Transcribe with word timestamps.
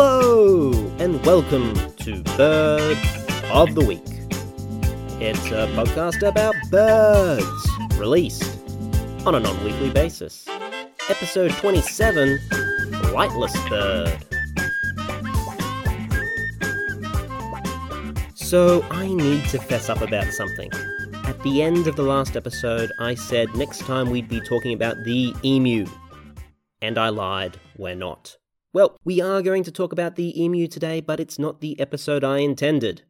Hello, 0.00 0.70
and 1.00 1.20
welcome 1.26 1.74
to 1.96 2.22
Bird 2.36 2.96
of 3.50 3.74
the 3.74 3.84
Week. 3.84 4.06
It's 5.20 5.46
a 5.46 5.66
podcast 5.74 6.22
about 6.22 6.54
birds, 6.70 7.98
released 7.98 8.60
on 9.26 9.34
a 9.34 9.40
non 9.40 9.64
weekly 9.64 9.90
basis. 9.90 10.46
Episode 11.08 11.50
27 11.50 12.38
Flightless 13.10 13.52
Bird. 13.68 14.24
So, 18.36 18.84
I 18.92 19.08
need 19.08 19.46
to 19.46 19.58
fess 19.58 19.88
up 19.88 20.00
about 20.00 20.32
something. 20.32 20.70
At 21.24 21.42
the 21.42 21.60
end 21.60 21.88
of 21.88 21.96
the 21.96 22.04
last 22.04 22.36
episode, 22.36 22.92
I 23.00 23.16
said 23.16 23.52
next 23.56 23.80
time 23.80 24.10
we'd 24.10 24.28
be 24.28 24.40
talking 24.42 24.74
about 24.74 25.02
the 25.02 25.34
emu. 25.44 25.86
And 26.82 26.98
I 26.98 27.08
lied, 27.08 27.58
we're 27.76 27.96
not. 27.96 28.36
Well, 28.78 28.96
we 29.04 29.20
are 29.20 29.42
going 29.42 29.64
to 29.64 29.72
talk 29.72 29.92
about 29.92 30.14
the 30.14 30.40
emu 30.40 30.68
today, 30.68 31.00
but 31.00 31.18
it's 31.18 31.36
not 31.36 31.60
the 31.60 31.80
episode 31.80 32.22
I 32.22 32.38
intended. 32.38 33.02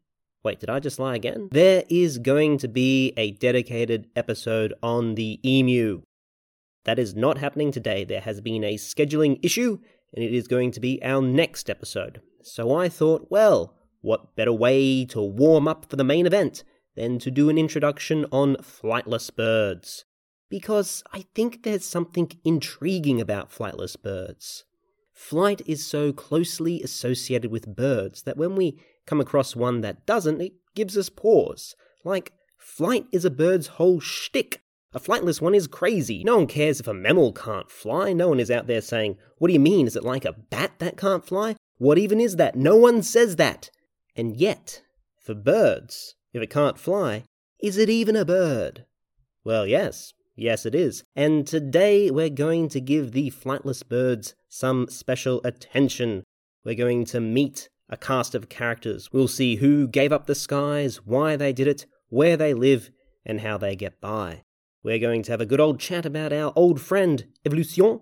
Wait, 0.42 0.60
did 0.60 0.70
I 0.70 0.80
just 0.80 0.98
lie 0.98 1.14
again? 1.14 1.50
There 1.52 1.84
is 1.90 2.16
going 2.16 2.56
to 2.60 2.68
be 2.68 3.12
a 3.18 3.32
dedicated 3.32 4.08
episode 4.16 4.72
on 4.82 5.14
the 5.14 5.38
emu. 5.46 6.00
That 6.86 6.98
is 6.98 7.14
not 7.14 7.36
happening 7.36 7.70
today. 7.70 8.04
There 8.04 8.22
has 8.22 8.40
been 8.40 8.64
a 8.64 8.76
scheduling 8.76 9.40
issue, 9.42 9.78
and 10.14 10.24
it 10.24 10.32
is 10.32 10.48
going 10.48 10.70
to 10.70 10.80
be 10.80 11.04
our 11.04 11.20
next 11.20 11.68
episode. 11.68 12.22
So 12.42 12.74
I 12.74 12.88
thought, 12.88 13.26
well, 13.28 13.74
what 14.00 14.34
better 14.36 14.54
way 14.54 15.04
to 15.04 15.20
warm 15.20 15.68
up 15.68 15.84
for 15.90 15.96
the 15.96 16.02
main 16.02 16.24
event 16.24 16.64
than 16.96 17.18
to 17.18 17.30
do 17.30 17.50
an 17.50 17.58
introduction 17.58 18.24
on 18.32 18.56
flightless 18.56 19.30
birds? 19.36 20.06
Because 20.48 21.04
I 21.12 21.26
think 21.34 21.62
there's 21.62 21.84
something 21.84 22.32
intriguing 22.42 23.20
about 23.20 23.52
flightless 23.52 24.00
birds. 24.00 24.64
Flight 25.18 25.62
is 25.66 25.84
so 25.84 26.12
closely 26.12 26.80
associated 26.80 27.50
with 27.50 27.74
birds 27.74 28.22
that 28.22 28.36
when 28.36 28.54
we 28.54 28.78
come 29.04 29.20
across 29.20 29.56
one 29.56 29.80
that 29.80 30.06
doesn't, 30.06 30.40
it 30.40 30.52
gives 30.76 30.96
us 30.96 31.08
pause. 31.08 31.74
Like, 32.04 32.32
flight 32.56 33.04
is 33.10 33.24
a 33.24 33.30
bird's 33.30 33.66
whole 33.66 33.98
shtick. 33.98 34.62
A 34.92 35.00
flightless 35.00 35.40
one 35.40 35.56
is 35.56 35.66
crazy. 35.66 36.22
No 36.22 36.36
one 36.36 36.46
cares 36.46 36.78
if 36.78 36.86
a 36.86 36.94
mammal 36.94 37.32
can't 37.32 37.68
fly. 37.68 38.12
No 38.12 38.28
one 38.28 38.38
is 38.38 38.48
out 38.48 38.68
there 38.68 38.80
saying, 38.80 39.18
What 39.38 39.48
do 39.48 39.54
you 39.54 39.60
mean? 39.60 39.88
Is 39.88 39.96
it 39.96 40.04
like 40.04 40.24
a 40.24 40.34
bat 40.34 40.74
that 40.78 40.96
can't 40.96 41.26
fly? 41.26 41.56
What 41.78 41.98
even 41.98 42.20
is 42.20 42.36
that? 42.36 42.54
No 42.54 42.76
one 42.76 43.02
says 43.02 43.34
that. 43.36 43.70
And 44.14 44.36
yet, 44.36 44.82
for 45.20 45.34
birds, 45.34 46.14
if 46.32 46.40
it 46.40 46.48
can't 46.48 46.78
fly, 46.78 47.24
is 47.58 47.76
it 47.76 47.90
even 47.90 48.14
a 48.14 48.24
bird? 48.24 48.86
Well, 49.42 49.66
yes, 49.66 50.14
Yes, 50.40 50.64
it 50.64 50.72
is. 50.76 51.02
And 51.16 51.44
today 51.44 52.12
we're 52.12 52.30
going 52.30 52.68
to 52.68 52.80
give 52.80 53.10
the 53.10 53.32
flightless 53.32 53.86
birds 53.86 54.36
some 54.48 54.88
special 54.88 55.40
attention. 55.44 56.24
We're 56.64 56.74
going 56.74 57.04
to 57.06 57.20
meet 57.20 57.68
a 57.88 57.96
cast 57.96 58.34
of 58.34 58.48
characters. 58.48 59.10
We'll 59.12 59.28
see 59.28 59.56
who 59.56 59.88
gave 59.88 60.12
up 60.12 60.26
the 60.26 60.34
skies, 60.34 61.06
why 61.06 61.36
they 61.36 61.52
did 61.52 61.66
it, 61.66 61.86
where 62.08 62.36
they 62.36 62.54
live, 62.54 62.90
and 63.24 63.40
how 63.40 63.58
they 63.58 63.76
get 63.76 64.00
by. 64.00 64.42
We're 64.82 64.98
going 64.98 65.22
to 65.24 65.32
have 65.32 65.40
a 65.40 65.46
good 65.46 65.60
old 65.60 65.80
chat 65.80 66.06
about 66.06 66.32
our 66.32 66.52
old 66.54 66.80
friend, 66.80 67.26
Evolution, 67.44 68.00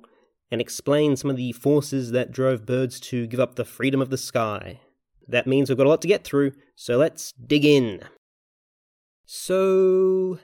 and 0.51 0.61
explain 0.61 1.17
some 1.17 1.31
of 1.31 1.37
the 1.37 1.53
forces 1.53 2.13
that 2.13 2.33
drove 2.33 2.67
birds 2.67 3.01
to 3.01 3.27
give 3.27 3.41
up 3.41 3.57
the 3.57 3.65
freedom 3.65 4.01
of 4.01 4.11
the 4.11 4.19
sky. 4.19 4.81
That 5.27 5.47
means 5.47 5.69
we've 5.69 5.79
got 5.79 5.87
a 5.87 5.91
lot 5.91 6.03
to 6.03 6.09
get 6.09 6.25
through, 6.25 6.53
so 6.77 6.97
let's 6.97 7.33
dig 7.33 7.65
in. 7.65 8.03
So, 9.25 10.39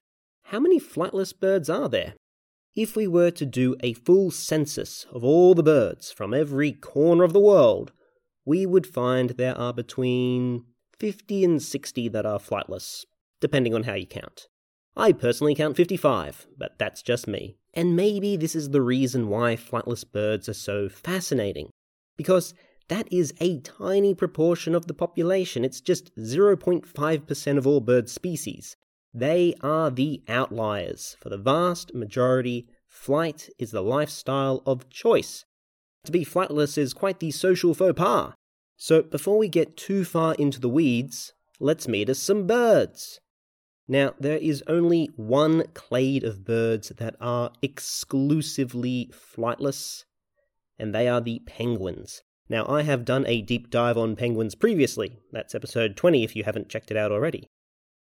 how 0.44 0.58
many 0.58 0.80
flightless 0.80 1.38
birds 1.38 1.70
are 1.70 1.88
there? 1.88 2.14
If 2.74 2.96
we 2.96 3.06
were 3.06 3.30
to 3.32 3.44
do 3.44 3.76
a 3.80 3.92
full 3.92 4.30
census 4.30 5.06
of 5.12 5.22
all 5.22 5.54
the 5.54 5.62
birds 5.62 6.10
from 6.10 6.32
every 6.32 6.72
corner 6.72 7.22
of 7.22 7.34
the 7.34 7.40
world, 7.40 7.92
we 8.46 8.64
would 8.64 8.86
find 8.86 9.30
there 9.30 9.56
are 9.58 9.74
between 9.74 10.64
50 10.98 11.44
and 11.44 11.62
60 11.62 12.08
that 12.08 12.24
are 12.24 12.38
flightless, 12.38 13.04
depending 13.40 13.74
on 13.74 13.82
how 13.82 13.92
you 13.92 14.06
count. 14.06 14.48
I 14.96 15.12
personally 15.12 15.54
count 15.54 15.76
55, 15.76 16.46
but 16.56 16.78
that's 16.78 17.02
just 17.02 17.28
me. 17.28 17.56
And 17.74 17.94
maybe 17.94 18.38
this 18.38 18.54
is 18.54 18.70
the 18.70 18.80
reason 18.80 19.28
why 19.28 19.56
flightless 19.56 20.10
birds 20.10 20.48
are 20.48 20.54
so 20.54 20.88
fascinating. 20.88 21.68
Because 22.16 22.54
that 22.88 23.06
is 23.12 23.34
a 23.38 23.60
tiny 23.60 24.14
proportion 24.14 24.74
of 24.74 24.86
the 24.86 24.94
population. 24.94 25.64
It's 25.64 25.80
just 25.80 26.14
0.5% 26.16 27.58
of 27.58 27.66
all 27.66 27.80
bird 27.80 28.08
species. 28.08 28.76
They 29.14 29.54
are 29.60 29.90
the 29.90 30.22
outliers. 30.28 31.16
For 31.20 31.28
the 31.28 31.36
vast 31.36 31.94
majority, 31.94 32.66
flight 32.88 33.50
is 33.58 33.70
the 33.70 33.82
lifestyle 33.82 34.62
of 34.64 34.88
choice. 34.88 35.44
To 36.04 36.12
be 36.12 36.24
flightless 36.24 36.78
is 36.78 36.94
quite 36.94 37.20
the 37.20 37.30
social 37.30 37.74
faux 37.74 37.96
pas. 37.96 38.32
So, 38.76 39.02
before 39.02 39.38
we 39.38 39.48
get 39.48 39.76
too 39.76 40.04
far 40.04 40.34
into 40.34 40.58
the 40.58 40.68
weeds, 40.68 41.34
let's 41.60 41.86
meet 41.86 42.08
us 42.08 42.18
some 42.18 42.46
birds. 42.46 43.20
Now, 43.86 44.14
there 44.18 44.38
is 44.38 44.64
only 44.66 45.10
one 45.16 45.64
clade 45.74 46.24
of 46.24 46.44
birds 46.44 46.88
that 46.88 47.14
are 47.20 47.52
exclusively 47.60 49.10
flightless, 49.12 50.04
and 50.78 50.94
they 50.94 51.06
are 51.06 51.20
the 51.20 51.42
penguins. 51.46 52.22
Now, 52.48 52.66
I 52.68 52.82
have 52.82 53.04
done 53.04 53.26
a 53.26 53.42
deep 53.42 53.70
dive 53.70 53.98
on 53.98 54.16
penguins 54.16 54.54
previously. 54.54 55.18
That's 55.30 55.54
episode 55.54 55.96
20 55.96 56.24
if 56.24 56.34
you 56.34 56.44
haven't 56.44 56.68
checked 56.68 56.90
it 56.90 56.96
out 56.96 57.12
already. 57.12 57.46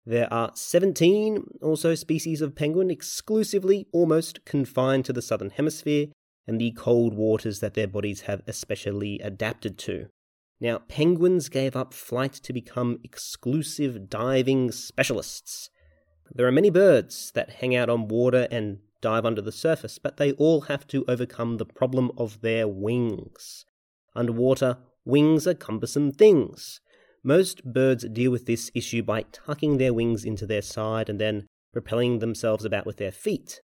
There 0.07 0.34
are 0.34 0.51
17 0.53 1.57
also 1.62 1.94
species 1.94 2.40
of 2.40 2.56
penguin 2.56 2.90
exclusively 2.90 3.88
almost 3.91 4.45
confined 4.45 5.03
to 5.03 5.12
the 5.12 5.22
southern 5.22 5.50
hemisphere 5.50 6.07
and 6.47 6.62
the 6.62 6.72
cold 6.72 7.13
waters 7.13 7.59
that 7.59 7.73
their 7.73 7.90
bodies 7.90 8.22
have 8.22 8.41
especially 8.47 9.19
adapted 9.19 9.78
to. 9.79 10.07
Now, 10.62 10.78
penguins 10.88 11.50
gave 11.50 11.75
up 11.75 11.94
flight 11.94 12.31
to 12.31 12.53
become 12.53 13.00
exclusive 13.03 14.09
diving 14.09 14.72
specialists. 14.72 15.69
There 16.34 16.47
are 16.47 16.53
many 16.53 16.69
birds 16.69 17.34
that 17.35 17.56
hang 17.59 17.75
out 17.75 17.90
on 17.90 18.07
water 18.07 18.47
and 18.50 18.78
dive 19.01 19.25
under 19.25 19.41
the 19.41 19.51
surface, 19.51 20.00
but 20.00 20.16
they 20.16 20.31
all 20.31 20.62
have 20.62 20.88
to 20.88 21.03
overcome 21.09 21.57
the 21.57 21.66
problem 21.66 22.12
of 22.17 22.40
their 22.40 22.66
wings. 22.66 23.66
Underwater, 24.16 24.78
wings 25.03 25.46
are 25.46 25.53
cumbersome 25.53 26.13
things. 26.13 26.79
Most 27.23 27.63
birds 27.66 28.07
deal 28.09 28.31
with 28.31 28.45
this 28.45 28.72
issue 28.73 29.03
by 29.03 29.23
tucking 29.31 29.78
their 29.78 29.94
wings 29.94 30.23
into 30.23 30.45
their 30.45 30.61
side 30.61 31.09
and 31.09 31.19
then 31.19 31.47
propelling 31.73 32.19
themselves 32.19 32.66
about 32.66 32.85
with 32.85 32.97
their 32.97 33.11
feet. 33.11 33.61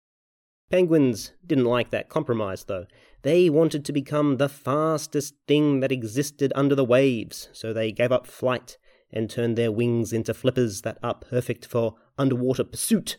Penguins 0.70 1.32
didn't 1.46 1.66
like 1.66 1.90
that 1.90 2.08
compromise, 2.08 2.64
though. 2.64 2.86
They 3.22 3.50
wanted 3.50 3.84
to 3.84 3.92
become 3.92 4.38
the 4.38 4.48
fastest 4.48 5.34
thing 5.46 5.80
that 5.80 5.92
existed 5.92 6.52
under 6.56 6.74
the 6.74 6.84
waves, 6.84 7.48
so 7.52 7.72
they 7.72 7.92
gave 7.92 8.10
up 8.10 8.26
flight 8.26 8.78
and 9.12 9.28
turned 9.28 9.56
their 9.56 9.70
wings 9.70 10.12
into 10.12 10.32
flippers 10.32 10.80
that 10.80 10.98
are 11.02 11.14
perfect 11.14 11.66
for 11.66 11.96
underwater 12.16 12.64
pursuit. 12.64 13.18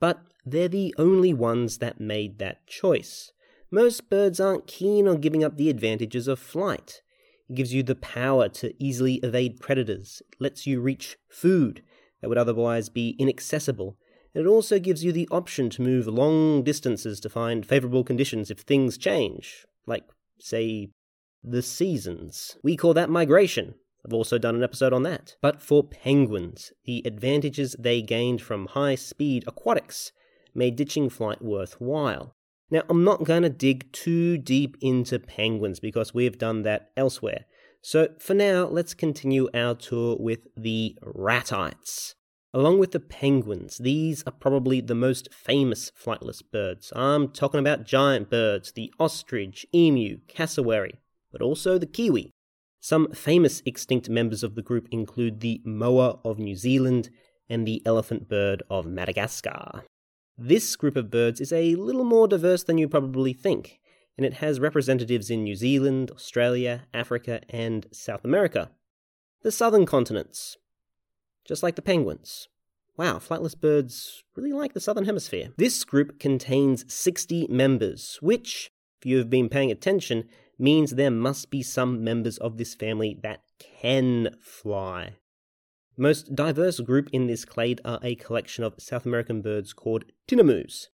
But 0.00 0.20
they're 0.46 0.68
the 0.68 0.94
only 0.98 1.34
ones 1.34 1.78
that 1.78 2.00
made 2.00 2.38
that 2.38 2.66
choice. 2.66 3.32
Most 3.70 4.08
birds 4.08 4.40
aren't 4.40 4.66
keen 4.66 5.06
on 5.06 5.20
giving 5.20 5.44
up 5.44 5.56
the 5.56 5.68
advantages 5.68 6.26
of 6.26 6.38
flight. 6.38 7.02
It 7.48 7.56
gives 7.56 7.74
you 7.74 7.82
the 7.82 7.94
power 7.94 8.48
to 8.48 8.74
easily 8.82 9.16
evade 9.16 9.60
predators. 9.60 10.22
It 10.32 10.40
lets 10.40 10.66
you 10.66 10.80
reach 10.80 11.16
food 11.28 11.82
that 12.20 12.28
would 12.28 12.38
otherwise 12.38 12.88
be 12.88 13.16
inaccessible. 13.18 13.96
And 14.34 14.44
it 14.44 14.48
also 14.48 14.78
gives 14.78 15.04
you 15.04 15.12
the 15.12 15.28
option 15.30 15.70
to 15.70 15.82
move 15.82 16.06
long 16.06 16.62
distances 16.62 17.20
to 17.20 17.28
find 17.28 17.66
favorable 17.66 18.02
conditions 18.02 18.50
if 18.50 18.60
things 18.60 18.98
change, 18.98 19.66
like, 19.86 20.04
say, 20.40 20.88
the 21.42 21.62
seasons. 21.62 22.56
We 22.62 22.76
call 22.76 22.94
that 22.94 23.10
migration. 23.10 23.74
I've 24.04 24.14
also 24.14 24.38
done 24.38 24.54
an 24.56 24.62
episode 24.62 24.92
on 24.92 25.02
that. 25.04 25.36
But 25.40 25.62
for 25.62 25.84
penguins, 25.84 26.72
the 26.84 27.02
advantages 27.06 27.76
they 27.78 28.02
gained 28.02 28.42
from 28.42 28.66
high 28.66 28.96
speed 28.96 29.44
aquatics 29.46 30.12
made 30.54 30.76
ditching 30.76 31.08
flight 31.08 31.42
worthwhile. 31.42 32.34
Now, 32.74 32.82
I'm 32.88 33.04
not 33.04 33.22
going 33.22 33.44
to 33.44 33.50
dig 33.50 33.92
too 33.92 34.36
deep 34.36 34.76
into 34.80 35.20
penguins 35.20 35.78
because 35.78 36.12
we've 36.12 36.36
done 36.36 36.62
that 36.62 36.90
elsewhere. 36.96 37.44
So, 37.82 38.08
for 38.18 38.34
now, 38.34 38.66
let's 38.66 38.94
continue 38.94 39.48
our 39.54 39.76
tour 39.76 40.16
with 40.18 40.48
the 40.56 40.98
ratites. 41.00 42.16
Along 42.52 42.80
with 42.80 42.90
the 42.90 42.98
penguins, 42.98 43.78
these 43.78 44.24
are 44.26 44.32
probably 44.32 44.80
the 44.80 44.96
most 44.96 45.32
famous 45.32 45.92
flightless 45.92 46.42
birds. 46.42 46.92
I'm 46.96 47.28
talking 47.28 47.60
about 47.60 47.86
giant 47.86 48.28
birds, 48.28 48.72
the 48.72 48.92
ostrich, 48.98 49.64
emu, 49.72 50.18
cassowary, 50.26 50.94
but 51.30 51.42
also 51.42 51.78
the 51.78 51.86
kiwi. 51.86 52.32
Some 52.80 53.12
famous 53.12 53.62
extinct 53.64 54.08
members 54.08 54.42
of 54.42 54.56
the 54.56 54.62
group 54.62 54.88
include 54.90 55.38
the 55.38 55.62
moa 55.64 56.18
of 56.24 56.40
New 56.40 56.56
Zealand 56.56 57.10
and 57.48 57.68
the 57.68 57.82
elephant 57.86 58.28
bird 58.28 58.64
of 58.68 58.84
Madagascar. 58.84 59.84
This 60.36 60.74
group 60.74 60.96
of 60.96 61.10
birds 61.10 61.40
is 61.40 61.52
a 61.52 61.76
little 61.76 62.04
more 62.04 62.26
diverse 62.26 62.64
than 62.64 62.76
you 62.76 62.88
probably 62.88 63.32
think, 63.32 63.78
and 64.16 64.26
it 64.26 64.34
has 64.34 64.58
representatives 64.58 65.30
in 65.30 65.44
New 65.44 65.54
Zealand, 65.54 66.10
Australia, 66.10 66.86
Africa, 66.92 67.40
and 67.48 67.86
South 67.92 68.24
America. 68.24 68.70
The 69.42 69.52
southern 69.52 69.86
continents. 69.86 70.56
Just 71.46 71.62
like 71.62 71.76
the 71.76 71.82
penguins. 71.82 72.48
Wow, 72.96 73.18
flightless 73.18 73.58
birds 73.60 74.24
really 74.34 74.52
like 74.52 74.72
the 74.72 74.80
southern 74.80 75.04
hemisphere. 75.04 75.50
This 75.56 75.84
group 75.84 76.18
contains 76.18 76.92
60 76.92 77.46
members, 77.48 78.18
which, 78.20 78.72
if 79.00 79.06
you 79.06 79.18
have 79.18 79.30
been 79.30 79.48
paying 79.48 79.70
attention, 79.70 80.28
means 80.58 80.92
there 80.92 81.10
must 81.10 81.50
be 81.50 81.62
some 81.62 82.02
members 82.02 82.38
of 82.38 82.56
this 82.56 82.74
family 82.74 83.18
that 83.22 83.40
can 83.80 84.34
fly. 84.40 85.14
Most 85.96 86.34
diverse 86.34 86.80
group 86.80 87.08
in 87.12 87.26
this 87.26 87.44
clade 87.44 87.80
are 87.84 88.00
a 88.02 88.16
collection 88.16 88.64
of 88.64 88.74
South 88.78 89.06
American 89.06 89.42
birds 89.42 89.72
called 89.72 90.04
tinamous. 90.26 90.88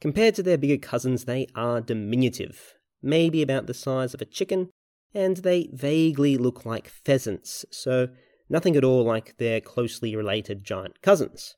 Compared 0.00 0.34
to 0.36 0.42
their 0.42 0.58
bigger 0.58 0.76
cousins, 0.76 1.24
they 1.24 1.48
are 1.54 1.80
diminutive, 1.80 2.74
maybe 3.02 3.42
about 3.42 3.66
the 3.66 3.74
size 3.74 4.14
of 4.14 4.22
a 4.22 4.26
chicken, 4.26 4.70
and 5.14 5.38
they 5.38 5.68
vaguely 5.72 6.36
look 6.36 6.64
like 6.64 6.88
pheasants, 6.88 7.64
so 7.70 8.08
nothing 8.48 8.76
at 8.76 8.84
all 8.84 9.02
like 9.02 9.36
their 9.38 9.60
closely 9.60 10.14
related 10.14 10.64
giant 10.64 11.02
cousins. 11.02 11.56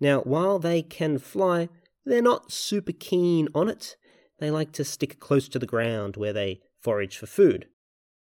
Now, 0.00 0.20
while 0.20 0.58
they 0.58 0.82
can 0.82 1.18
fly, 1.18 1.68
they're 2.04 2.20
not 2.20 2.52
super 2.52 2.92
keen 2.92 3.48
on 3.54 3.68
it. 3.68 3.96
They 4.38 4.50
like 4.50 4.72
to 4.72 4.84
stick 4.84 5.18
close 5.18 5.48
to 5.48 5.58
the 5.58 5.66
ground 5.66 6.16
where 6.16 6.32
they 6.32 6.60
forage 6.80 7.16
for 7.16 7.26
food. 7.26 7.66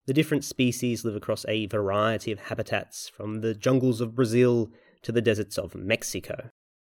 The 0.07 0.13
different 0.13 0.45
species 0.45 1.03
live 1.03 1.17
across 1.17 1.45
a 1.49 1.65
variety 1.65 2.31
of 2.31 2.39
habitats, 2.39 3.09
from 3.09 3.41
the 3.41 3.53
jungles 3.53 3.99
of 3.99 4.15
Brazil 4.15 4.71
to 5.01 5.11
the 5.11 5.21
deserts 5.21 5.57
of 5.57 5.75
Mexico. 5.75 6.49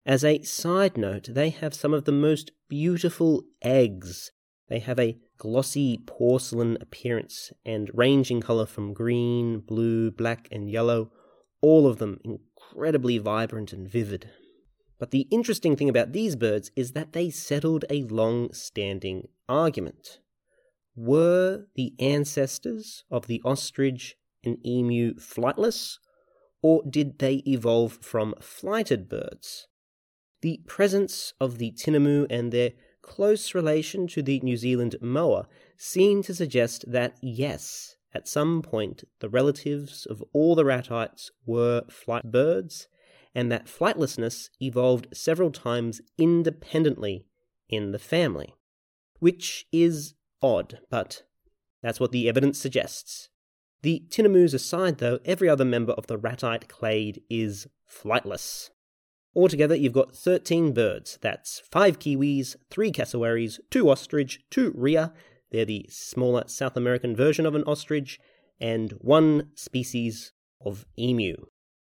As 0.06 0.24
a 0.24 0.42
side 0.42 0.96
note, 0.96 1.28
they 1.30 1.50
have 1.50 1.74
some 1.74 1.92
of 1.92 2.06
the 2.06 2.12
most 2.12 2.52
beautiful 2.70 3.44
eggs. 3.60 4.32
They 4.68 4.78
have 4.78 4.98
a 4.98 5.18
glossy 5.36 5.98
porcelain 6.06 6.78
appearance 6.80 7.52
and 7.66 7.90
range 7.92 8.30
in 8.30 8.40
colour 8.40 8.64
from 8.64 8.94
green, 8.94 9.60
blue, 9.60 10.10
black, 10.10 10.48
and 10.50 10.70
yellow, 10.70 11.10
all 11.60 11.86
of 11.86 11.98
them 11.98 12.18
incredibly 12.24 13.18
vibrant 13.18 13.74
and 13.74 13.86
vivid. 13.86 14.30
But 14.98 15.10
the 15.10 15.28
interesting 15.30 15.76
thing 15.76 15.90
about 15.90 16.12
these 16.12 16.34
birds 16.34 16.70
is 16.76 16.92
that 16.92 17.12
they 17.12 17.28
settled 17.28 17.84
a 17.90 18.04
long 18.04 18.54
standing 18.54 19.28
argument. 19.48 20.20
Were 20.94 21.66
the 21.74 21.94
ancestors 21.98 23.04
of 23.10 23.26
the 23.26 23.40
ostrich 23.44 24.16
and 24.44 24.64
emu 24.66 25.14
flightless, 25.14 25.98
or 26.60 26.82
did 26.88 27.18
they 27.18 27.42
evolve 27.46 27.94
from 27.94 28.34
flighted 28.40 29.08
birds? 29.08 29.68
The 30.42 30.60
presence 30.66 31.32
of 31.40 31.58
the 31.58 31.72
Tinamou 31.72 32.26
and 32.28 32.52
their 32.52 32.72
close 33.00 33.54
relation 33.54 34.06
to 34.08 34.22
the 34.22 34.40
New 34.40 34.56
Zealand 34.56 34.96
moa 35.00 35.48
seem 35.76 36.22
to 36.24 36.34
suggest 36.34 36.84
that 36.90 37.16
yes, 37.22 37.96
at 38.12 38.28
some 38.28 38.60
point 38.62 39.04
the 39.20 39.28
relatives 39.28 40.06
of 40.06 40.22
all 40.32 40.54
the 40.54 40.64
ratites 40.64 41.30
were 41.46 41.84
flight 41.88 42.30
birds, 42.30 42.88
and 43.34 43.50
that 43.50 43.66
flightlessness 43.66 44.50
evolved 44.60 45.08
several 45.12 45.50
times 45.50 46.00
independently 46.18 47.24
in 47.68 47.92
the 47.92 47.98
family. 47.98 48.54
Which 49.20 49.66
is 49.72 50.14
odd, 50.42 50.80
but 50.90 51.22
that's 51.82 52.00
what 52.00 52.12
the 52.12 52.28
evidence 52.28 52.58
suggests. 52.58 53.28
The 53.82 54.04
tinamous 54.08 54.54
aside, 54.54 54.98
though, 54.98 55.18
every 55.24 55.48
other 55.48 55.64
member 55.64 55.92
of 55.92 56.06
the 56.06 56.18
ratite 56.18 56.68
clade 56.68 57.22
is 57.28 57.66
flightless. 57.90 58.70
Altogether, 59.34 59.74
you've 59.74 59.92
got 59.92 60.14
13 60.14 60.72
birds. 60.72 61.18
That's 61.20 61.60
5 61.70 61.98
kiwis, 61.98 62.56
3 62.70 62.92
cassowaries, 62.92 63.60
2 63.70 63.88
ostrich, 63.88 64.40
2 64.50 64.72
rhea, 64.76 65.12
they're 65.50 65.64
the 65.64 65.86
smaller 65.90 66.44
South 66.46 66.76
American 66.76 67.14
version 67.14 67.44
of 67.44 67.54
an 67.54 67.64
ostrich, 67.64 68.18
and 68.60 68.92
1 69.00 69.50
species 69.54 70.32
of 70.64 70.86
emu. 70.98 71.36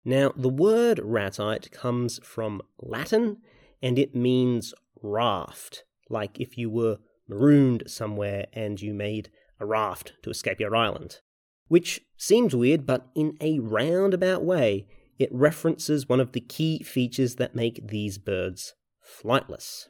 Now, 0.04 0.32
the 0.36 0.50
word 0.50 1.00
ratite 1.00 1.72
comes 1.72 2.20
from 2.24 2.62
Latin 2.80 3.38
and 3.82 3.98
it 3.98 4.16
means 4.16 4.74
raft, 5.02 5.84
like 6.10 6.40
if 6.40 6.58
you 6.58 6.70
were 6.70 6.98
marooned 7.28 7.84
somewhere 7.88 8.46
and 8.54 8.82
you 8.82 8.94
made 8.94 9.30
a 9.60 9.66
raft 9.66 10.14
to 10.24 10.30
escape 10.30 10.60
your 10.60 10.76
island. 10.76 11.20
Which 11.68 12.02
seems 12.18 12.56
weird, 12.56 12.86
but 12.86 13.08
in 13.16 13.38
a 13.42 13.60
roundabout 13.60 14.44
way, 14.44 14.88
it 15.18 15.30
references 15.32 16.08
one 16.08 16.20
of 16.20 16.34
the 16.34 16.42
key 16.42 16.84
features 16.84 17.36
that 17.36 17.56
make 17.56 17.88
these 17.88 18.18
birds 18.18 18.76
flightless. 19.04 19.88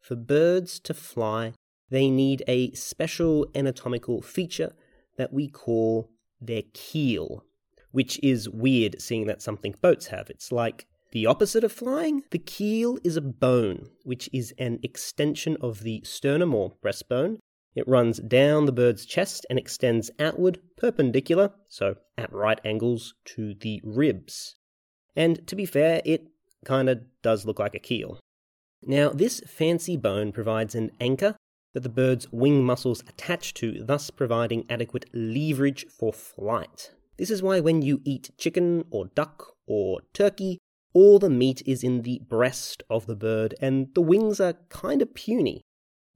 For 0.00 0.16
birds 0.16 0.80
to 0.80 0.94
fly, 0.94 1.54
they 1.90 2.08
need 2.08 2.42
a 2.46 2.72
special 2.72 3.46
anatomical 3.54 4.22
feature 4.22 4.72
that 5.16 5.32
we 5.32 5.48
call 5.48 6.10
their 6.40 6.62
keel 6.72 7.44
which 7.92 8.20
is 8.22 8.48
weird 8.48 9.00
seeing 9.00 9.26
that 9.26 9.42
something 9.42 9.74
boats 9.80 10.08
have. 10.08 10.30
It's 10.30 10.52
like 10.52 10.86
the 11.12 11.26
opposite 11.26 11.64
of 11.64 11.72
flying. 11.72 12.22
The 12.30 12.38
keel 12.38 12.98
is 13.02 13.16
a 13.16 13.20
bone, 13.20 13.90
which 14.04 14.28
is 14.32 14.54
an 14.58 14.78
extension 14.82 15.56
of 15.60 15.80
the 15.80 16.02
sternum 16.04 16.54
or 16.54 16.74
breastbone. 16.82 17.38
It 17.74 17.86
runs 17.86 18.18
down 18.18 18.66
the 18.66 18.72
bird's 18.72 19.06
chest 19.06 19.46
and 19.48 19.58
extends 19.58 20.10
outward, 20.18 20.60
perpendicular, 20.76 21.52
so 21.68 21.96
at 22.18 22.32
right 22.32 22.60
angles 22.64 23.14
to 23.26 23.54
the 23.54 23.80
ribs. 23.84 24.56
And 25.14 25.46
to 25.46 25.56
be 25.56 25.66
fair, 25.66 26.02
it 26.04 26.28
kinda 26.64 27.02
does 27.22 27.46
look 27.46 27.58
like 27.58 27.74
a 27.74 27.80
keel. 27.80 28.18
Now, 28.82 29.10
this 29.10 29.40
fancy 29.46 29.96
bone 29.96 30.32
provides 30.32 30.74
an 30.74 30.90
anchor 31.00 31.36
that 31.74 31.80
the 31.80 31.88
bird's 31.88 32.30
wing 32.32 32.64
muscles 32.64 33.02
attach 33.08 33.54
to, 33.54 33.84
thus 33.84 34.10
providing 34.10 34.66
adequate 34.68 35.06
leverage 35.12 35.86
for 35.86 36.12
flight. 36.12 36.92
This 37.16 37.30
is 37.30 37.42
why 37.42 37.60
when 37.60 37.82
you 37.82 38.00
eat 38.04 38.30
chicken 38.38 38.84
or 38.90 39.06
duck 39.14 39.54
or 39.66 40.00
turkey, 40.12 40.58
all 40.92 41.18
the 41.18 41.30
meat 41.30 41.62
is 41.66 41.84
in 41.84 42.02
the 42.02 42.20
breast 42.28 42.82
of 42.90 43.06
the 43.06 43.16
bird, 43.16 43.54
and 43.60 43.88
the 43.94 44.00
wings 44.00 44.40
are 44.40 44.54
kind 44.68 45.02
of 45.02 45.14
puny. 45.14 45.62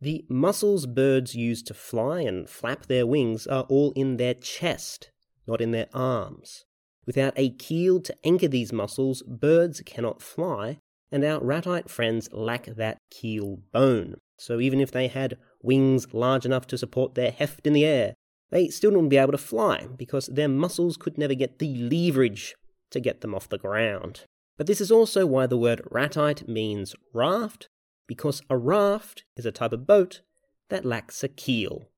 The 0.01 0.25
muscles 0.29 0.87
birds 0.87 1.35
use 1.35 1.63
to 1.65 1.75
fly 1.75 2.21
and 2.21 2.49
flap 2.49 2.87
their 2.87 3.07
wings 3.07 3.47
are 3.47 3.65
all 3.65 3.93
in 3.93 4.17
their 4.17 4.35
chest, 4.35 5.11
not 5.47 5.61
in 5.61 5.71
their 5.71 5.89
arms. 5.95 6.65
Without 7.07 7.35
a 7.37 7.51
keel 7.51 8.01
to 8.01 8.17
anchor 8.25 8.49
these 8.49 8.73
muscles, 8.73 9.23
birds 9.23 9.81
cannot 9.85 10.23
fly, 10.23 10.79
and 11.13 11.25
our 11.25 11.41
ratite 11.41 11.89
friends 11.89 12.29
lack 12.33 12.67
that 12.67 12.99
keel 13.11 13.61
bone. 13.73 14.17
So 14.39 14.59
even 14.61 14.81
if 14.81 14.91
they 14.91 15.09
had 15.09 15.39
wings 15.63 16.13
large 16.13 16.45
enough 16.45 16.67
to 16.69 16.79
support 16.79 17.15
their 17.15 17.31
heft 17.31 17.67
in 17.67 17.73
the 17.73 17.85
air, 17.85 18.15
they 18.51 18.69
still 18.69 18.91
wouldn't 18.91 19.11
be 19.11 19.17
able 19.17 19.33
to 19.33 19.39
fly 19.39 19.87
because 19.97 20.27
their 20.27 20.49
muscles 20.49 20.97
could 20.97 21.17
never 21.17 21.35
get 21.35 21.59
the 21.59 21.75
leverage 21.77 22.55
to 22.91 23.01
get 23.01 23.21
them 23.21 23.35
off 23.35 23.49
the 23.49 23.59
ground. 23.59 24.25
But 24.57 24.67
this 24.67 24.81
is 24.81 24.91
also 24.91 25.27
why 25.27 25.47
the 25.47 25.59
word 25.59 25.83
ratite 25.91 26.47
means 26.47 26.95
raft, 27.13 27.69
because 28.07 28.43
a 28.49 28.57
raft 28.57 29.25
is 29.37 29.47
a 29.47 29.53
type 29.53 29.73
of 29.73 29.87
boat 29.87 30.23
that 30.69 30.85
lacks 30.85 31.25
a 31.25 31.29
keel. 31.29 31.89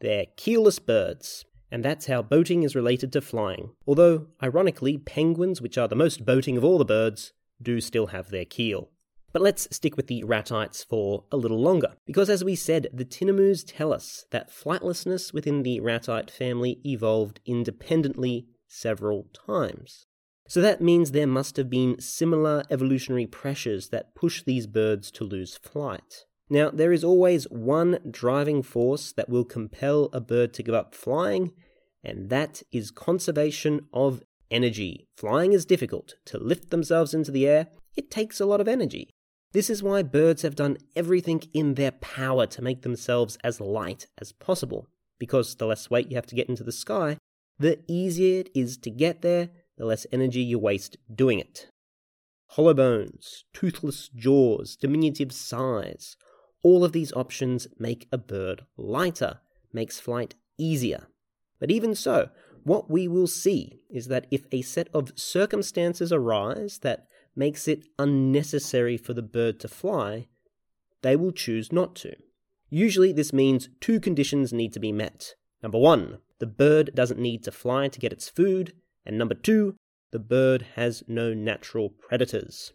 They're 0.00 0.26
keelless 0.36 0.78
birds, 0.78 1.44
and 1.70 1.84
that's 1.84 2.06
how 2.06 2.22
boating 2.22 2.62
is 2.62 2.76
related 2.76 3.12
to 3.12 3.20
flying. 3.20 3.70
Although, 3.86 4.28
ironically, 4.42 4.98
penguins, 4.98 5.60
which 5.60 5.76
are 5.76 5.88
the 5.88 5.96
most 5.96 6.24
boating 6.24 6.56
of 6.56 6.64
all 6.64 6.78
the 6.78 6.84
birds, 6.84 7.32
do 7.60 7.80
still 7.80 8.08
have 8.08 8.30
their 8.30 8.44
keel. 8.44 8.90
But 9.32 9.42
let's 9.42 9.66
stick 9.74 9.96
with 9.96 10.06
the 10.06 10.22
ratites 10.22 10.84
for 10.84 11.24
a 11.32 11.36
little 11.36 11.60
longer, 11.60 11.94
because 12.06 12.30
as 12.30 12.44
we 12.44 12.54
said, 12.54 12.86
the 12.92 13.04
tinamous 13.04 13.64
tell 13.66 13.92
us 13.92 14.26
that 14.30 14.50
flightlessness 14.50 15.32
within 15.32 15.64
the 15.64 15.80
ratite 15.80 16.30
family 16.30 16.80
evolved 16.86 17.40
independently 17.44 18.46
several 18.68 19.26
times. 19.32 20.06
So 20.46 20.60
that 20.60 20.80
means 20.80 21.10
there 21.10 21.26
must 21.26 21.56
have 21.56 21.70
been 21.70 22.00
similar 22.00 22.64
evolutionary 22.70 23.26
pressures 23.26 23.88
that 23.88 24.14
push 24.14 24.42
these 24.42 24.66
birds 24.66 25.10
to 25.12 25.24
lose 25.24 25.56
flight. 25.56 26.26
Now, 26.50 26.70
there 26.70 26.92
is 26.92 27.02
always 27.02 27.44
one 27.44 27.98
driving 28.10 28.62
force 28.62 29.12
that 29.12 29.30
will 29.30 29.44
compel 29.44 30.10
a 30.12 30.20
bird 30.20 30.52
to 30.54 30.62
give 30.62 30.74
up 30.74 30.94
flying, 30.94 31.52
and 32.02 32.28
that 32.28 32.62
is 32.70 32.90
conservation 32.90 33.86
of 33.94 34.22
energy. 34.50 35.08
Flying 35.16 35.54
is 35.54 35.64
difficult. 35.64 36.14
To 36.26 36.38
lift 36.38 36.70
themselves 36.70 37.14
into 37.14 37.30
the 37.30 37.48
air, 37.48 37.68
it 37.96 38.10
takes 38.10 38.40
a 38.40 38.46
lot 38.46 38.60
of 38.60 38.68
energy. 38.68 39.08
This 39.52 39.70
is 39.70 39.82
why 39.82 40.02
birds 40.02 40.42
have 40.42 40.56
done 40.56 40.76
everything 40.94 41.42
in 41.54 41.74
their 41.74 41.92
power 41.92 42.46
to 42.48 42.62
make 42.62 42.82
themselves 42.82 43.38
as 43.42 43.60
light 43.60 44.08
as 44.20 44.32
possible, 44.32 44.88
because 45.18 45.54
the 45.54 45.66
less 45.66 45.88
weight 45.90 46.10
you 46.10 46.16
have 46.16 46.26
to 46.26 46.34
get 46.34 46.48
into 46.48 46.64
the 46.64 46.72
sky, 46.72 47.16
the 47.58 47.78
easier 47.88 48.40
it 48.40 48.50
is 48.54 48.76
to 48.78 48.90
get 48.90 49.22
there, 49.22 49.48
the 49.76 49.84
less 49.84 50.06
energy 50.12 50.40
you 50.40 50.58
waste 50.58 50.96
doing 51.12 51.38
it. 51.38 51.68
Hollow 52.48 52.74
bones, 52.74 53.44
toothless 53.52 54.08
jaws, 54.14 54.76
diminutive 54.76 55.32
size, 55.32 56.16
all 56.62 56.84
of 56.84 56.92
these 56.92 57.12
options 57.12 57.66
make 57.78 58.08
a 58.10 58.18
bird 58.18 58.64
lighter, 58.76 59.40
makes 59.72 60.00
flight 60.00 60.34
easier. 60.56 61.08
But 61.58 61.70
even 61.70 61.94
so, 61.94 62.30
what 62.62 62.90
we 62.90 63.06
will 63.06 63.26
see 63.26 63.80
is 63.90 64.08
that 64.08 64.26
if 64.30 64.46
a 64.50 64.62
set 64.62 64.88
of 64.94 65.12
circumstances 65.14 66.12
arise 66.12 66.78
that 66.78 67.06
makes 67.36 67.68
it 67.68 67.86
unnecessary 67.98 68.96
for 68.96 69.12
the 69.12 69.22
bird 69.22 69.60
to 69.60 69.68
fly, 69.68 70.28
they 71.02 71.16
will 71.16 71.32
choose 71.32 71.72
not 71.72 71.94
to. 71.96 72.14
Usually, 72.70 73.12
this 73.12 73.32
means 73.32 73.68
two 73.80 74.00
conditions 74.00 74.52
need 74.52 74.72
to 74.72 74.80
be 74.80 74.92
met. 74.92 75.34
Number 75.62 75.78
one, 75.78 76.18
the 76.38 76.46
bird 76.46 76.90
doesn't 76.94 77.20
need 77.20 77.44
to 77.44 77.52
fly 77.52 77.88
to 77.88 78.00
get 78.00 78.12
its 78.12 78.28
food, 78.28 78.72
and 79.04 79.18
number 79.18 79.34
two, 79.34 79.76
the 80.12 80.18
bird 80.18 80.66
has 80.76 81.02
no 81.08 81.34
natural 81.34 81.88
predators. 81.88 82.72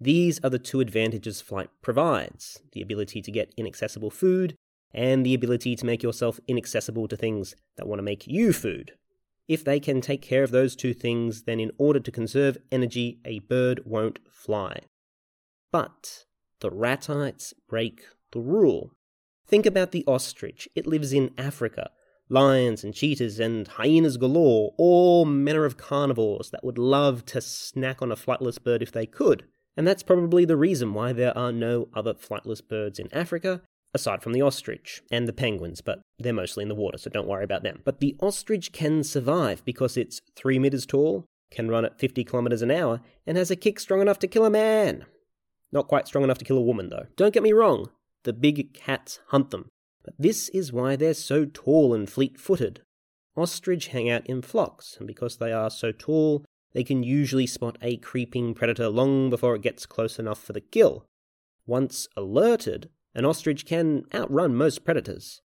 These 0.00 0.40
are 0.42 0.50
the 0.50 0.58
two 0.58 0.80
advantages 0.80 1.40
flight 1.40 1.68
provides 1.82 2.62
the 2.72 2.80
ability 2.80 3.20
to 3.20 3.30
get 3.30 3.52
inaccessible 3.56 4.10
food 4.10 4.54
and 4.92 5.24
the 5.24 5.34
ability 5.34 5.76
to 5.76 5.86
make 5.86 6.02
yourself 6.02 6.40
inaccessible 6.48 7.06
to 7.08 7.16
things 7.16 7.54
that 7.76 7.86
want 7.86 7.98
to 7.98 8.04
make 8.04 8.26
you 8.26 8.52
food. 8.52 8.92
If 9.46 9.64
they 9.64 9.78
can 9.80 10.00
take 10.00 10.22
care 10.22 10.42
of 10.42 10.52
those 10.52 10.74
two 10.74 10.94
things, 10.94 11.42
then 11.42 11.60
in 11.60 11.72
order 11.76 12.00
to 12.00 12.10
conserve 12.10 12.56
energy, 12.72 13.20
a 13.24 13.40
bird 13.40 13.82
won't 13.84 14.20
fly. 14.30 14.80
But 15.70 16.24
the 16.60 16.70
ratites 16.70 17.52
break 17.68 18.04
the 18.32 18.40
rule. 18.40 18.92
Think 19.46 19.66
about 19.66 19.92
the 19.92 20.04
ostrich. 20.06 20.68
It 20.74 20.86
lives 20.86 21.12
in 21.12 21.32
Africa. 21.36 21.90
Lions 22.32 22.84
and 22.84 22.94
cheetahs 22.94 23.40
and 23.40 23.66
hyenas 23.66 24.16
galore, 24.16 24.72
all 24.78 25.24
manner 25.24 25.64
of 25.64 25.76
carnivores 25.76 26.50
that 26.50 26.62
would 26.62 26.78
love 26.78 27.26
to 27.26 27.40
snack 27.40 28.00
on 28.00 28.12
a 28.12 28.16
flightless 28.16 28.62
bird 28.62 28.82
if 28.82 28.92
they 28.92 29.04
could. 29.04 29.44
And 29.76 29.84
that's 29.84 30.04
probably 30.04 30.44
the 30.44 30.56
reason 30.56 30.94
why 30.94 31.12
there 31.12 31.36
are 31.36 31.50
no 31.50 31.88
other 31.92 32.14
flightless 32.14 32.66
birds 32.66 33.00
in 33.00 33.12
Africa, 33.12 33.62
aside 33.92 34.22
from 34.22 34.32
the 34.32 34.42
ostrich 34.42 35.02
and 35.10 35.26
the 35.26 35.32
penguins, 35.32 35.80
but 35.80 36.02
they're 36.20 36.32
mostly 36.32 36.62
in 36.62 36.68
the 36.68 36.74
water, 36.76 36.98
so 36.98 37.10
don't 37.10 37.26
worry 37.26 37.42
about 37.42 37.64
them. 37.64 37.80
But 37.84 37.98
the 37.98 38.14
ostrich 38.20 38.70
can 38.70 39.02
survive 39.02 39.64
because 39.64 39.96
it's 39.96 40.20
3 40.36 40.60
meters 40.60 40.86
tall, 40.86 41.24
can 41.50 41.68
run 41.68 41.84
at 41.84 41.98
50 41.98 42.22
kilometers 42.22 42.62
an 42.62 42.70
hour, 42.70 43.00
and 43.26 43.36
has 43.36 43.50
a 43.50 43.56
kick 43.56 43.80
strong 43.80 44.00
enough 44.00 44.20
to 44.20 44.28
kill 44.28 44.44
a 44.44 44.50
man. 44.50 45.04
Not 45.72 45.88
quite 45.88 46.06
strong 46.06 46.22
enough 46.22 46.38
to 46.38 46.44
kill 46.44 46.58
a 46.58 46.62
woman, 46.62 46.90
though. 46.90 47.06
Don't 47.16 47.34
get 47.34 47.42
me 47.42 47.52
wrong, 47.52 47.90
the 48.22 48.32
big 48.32 48.72
cats 48.72 49.18
hunt 49.28 49.50
them. 49.50 49.68
This 50.18 50.48
is 50.50 50.72
why 50.72 50.96
they're 50.96 51.14
so 51.14 51.44
tall 51.44 51.94
and 51.94 52.08
fleet 52.08 52.38
footed. 52.38 52.82
Ostrich 53.36 53.88
hang 53.88 54.10
out 54.10 54.26
in 54.26 54.42
flocks, 54.42 54.96
and 54.98 55.06
because 55.06 55.36
they 55.36 55.52
are 55.52 55.70
so 55.70 55.92
tall, 55.92 56.44
they 56.72 56.84
can 56.84 57.02
usually 57.02 57.46
spot 57.46 57.78
a 57.82 57.96
creeping 57.96 58.54
predator 58.54 58.88
long 58.88 59.30
before 59.30 59.54
it 59.56 59.62
gets 59.62 59.86
close 59.86 60.18
enough 60.18 60.42
for 60.42 60.52
the 60.52 60.60
kill. 60.60 61.06
Once 61.66 62.08
alerted, 62.16 62.90
an 63.14 63.24
ostrich 63.24 63.66
can 63.66 64.04
outrun 64.14 64.54
most 64.54 64.84
predators. 64.84 65.42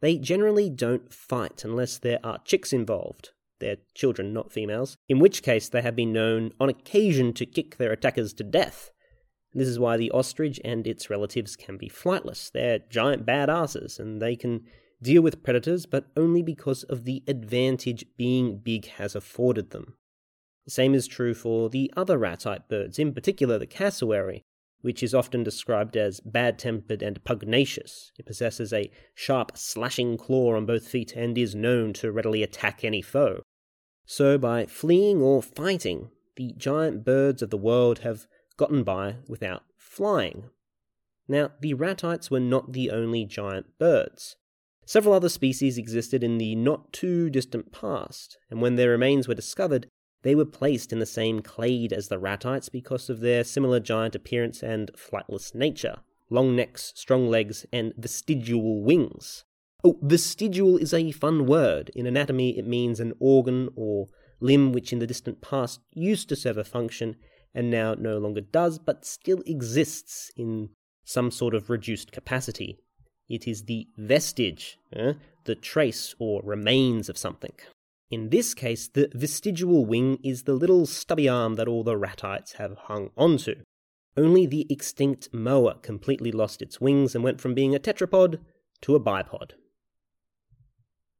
They 0.00 0.16
generally 0.16 0.70
don't 0.70 1.12
fight 1.12 1.64
unless 1.64 1.98
there 1.98 2.20
are 2.22 2.38
chicks 2.44 2.72
involved. 2.72 3.30
They're 3.60 3.78
children, 3.94 4.32
not 4.32 4.52
females, 4.52 4.96
in 5.08 5.18
which 5.18 5.42
case 5.42 5.68
they 5.68 5.82
have 5.82 5.96
been 5.96 6.12
known 6.12 6.52
on 6.60 6.68
occasion 6.68 7.32
to 7.34 7.46
kick 7.46 7.76
their 7.76 7.92
attackers 7.92 8.32
to 8.34 8.44
death. 8.44 8.90
This 9.58 9.68
is 9.68 9.78
why 9.80 9.96
the 9.96 10.12
ostrich 10.12 10.60
and 10.64 10.86
its 10.86 11.10
relatives 11.10 11.56
can 11.56 11.76
be 11.76 11.88
flightless. 11.88 12.50
They're 12.52 12.78
giant 12.78 13.26
badasses, 13.26 13.98
and 13.98 14.22
they 14.22 14.36
can 14.36 14.64
deal 15.02 15.20
with 15.20 15.42
predators, 15.42 15.84
but 15.84 16.06
only 16.16 16.42
because 16.42 16.84
of 16.84 17.04
the 17.04 17.24
advantage 17.26 18.06
being 18.16 18.58
big 18.58 18.86
has 18.86 19.16
afforded 19.16 19.70
them. 19.70 19.94
The 20.64 20.70
same 20.70 20.94
is 20.94 21.08
true 21.08 21.34
for 21.34 21.68
the 21.70 21.92
other 21.96 22.18
ratite 22.18 22.68
birds, 22.68 23.00
in 23.00 23.12
particular 23.12 23.58
the 23.58 23.66
cassowary, 23.66 24.42
which 24.80 25.02
is 25.02 25.12
often 25.12 25.42
described 25.42 25.96
as 25.96 26.20
bad 26.20 26.56
tempered 26.56 27.02
and 27.02 27.24
pugnacious. 27.24 28.12
It 28.16 28.26
possesses 28.26 28.72
a 28.72 28.92
sharp, 29.12 29.56
slashing 29.56 30.18
claw 30.18 30.54
on 30.54 30.66
both 30.66 30.86
feet 30.86 31.16
and 31.16 31.36
is 31.36 31.56
known 31.56 31.94
to 31.94 32.12
readily 32.12 32.44
attack 32.44 32.84
any 32.84 33.02
foe. 33.02 33.42
So, 34.06 34.38
by 34.38 34.66
fleeing 34.66 35.20
or 35.20 35.42
fighting, 35.42 36.10
the 36.36 36.54
giant 36.56 37.04
birds 37.04 37.42
of 37.42 37.50
the 37.50 37.56
world 37.56 38.00
have 38.00 38.28
gotten 38.58 38.82
by 38.82 39.16
without 39.26 39.62
flying. 39.78 40.50
Now, 41.26 41.52
the 41.60 41.72
ratites 41.72 42.30
were 42.30 42.40
not 42.40 42.74
the 42.74 42.90
only 42.90 43.24
giant 43.24 43.78
birds. 43.78 44.36
Several 44.84 45.14
other 45.14 45.30
species 45.30 45.78
existed 45.78 46.22
in 46.22 46.36
the 46.36 46.54
not 46.54 46.92
too 46.92 47.30
distant 47.30 47.72
past, 47.72 48.36
and 48.50 48.60
when 48.60 48.76
their 48.76 48.90
remains 48.90 49.26
were 49.26 49.34
discovered, 49.34 49.86
they 50.22 50.34
were 50.34 50.44
placed 50.44 50.92
in 50.92 50.98
the 50.98 51.06
same 51.06 51.40
clade 51.40 51.92
as 51.92 52.08
the 52.08 52.18
ratites 52.18 52.68
because 52.68 53.08
of 53.08 53.20
their 53.20 53.44
similar 53.44 53.80
giant 53.80 54.14
appearance 54.14 54.62
and 54.62 54.90
flightless 54.94 55.54
nature 55.54 55.96
long 56.30 56.54
necks, 56.54 56.92
strong 56.94 57.28
legs, 57.28 57.64
and 57.72 57.94
vestigial 57.96 58.82
wings. 58.82 59.44
Oh, 59.84 59.98
vestigial 60.02 60.76
is 60.76 60.92
a 60.92 61.12
fun 61.12 61.46
word. 61.46 61.90
In 61.94 62.06
anatomy, 62.06 62.58
it 62.58 62.66
means 62.66 63.00
an 63.00 63.14
organ 63.18 63.70
or 63.76 64.08
limb 64.40 64.72
which 64.72 64.92
in 64.92 64.98
the 64.98 65.06
distant 65.06 65.40
past 65.40 65.80
used 65.94 66.28
to 66.28 66.36
serve 66.36 66.58
a 66.58 66.64
function 66.64 67.16
and 67.54 67.70
now 67.70 67.94
no 67.94 68.18
longer 68.18 68.40
does, 68.40 68.78
but 68.78 69.04
still 69.04 69.42
exists 69.46 70.30
in 70.36 70.70
some 71.04 71.30
sort 71.30 71.54
of 71.54 71.70
reduced 71.70 72.12
capacity. 72.12 72.78
It 73.28 73.46
is 73.46 73.64
the 73.64 73.88
vestige, 73.96 74.78
eh? 74.94 75.14
the 75.44 75.54
trace 75.54 76.14
or 76.18 76.42
remains 76.44 77.08
of 77.08 77.18
something. 77.18 77.52
In 78.10 78.30
this 78.30 78.54
case, 78.54 78.88
the 78.88 79.10
vestigial 79.12 79.84
wing 79.84 80.18
is 80.24 80.44
the 80.44 80.54
little 80.54 80.86
stubby 80.86 81.28
arm 81.28 81.56
that 81.56 81.68
all 81.68 81.84
the 81.84 81.96
ratites 81.96 82.54
have 82.54 82.76
hung 82.84 83.10
onto. 83.16 83.56
Only 84.16 84.46
the 84.46 84.66
extinct 84.70 85.28
moa 85.32 85.76
completely 85.82 86.32
lost 86.32 86.62
its 86.62 86.80
wings 86.80 87.14
and 87.14 87.22
went 87.22 87.40
from 87.40 87.54
being 87.54 87.74
a 87.74 87.78
tetrapod 87.78 88.40
to 88.80 88.94
a 88.94 89.00
bipod. 89.00 89.52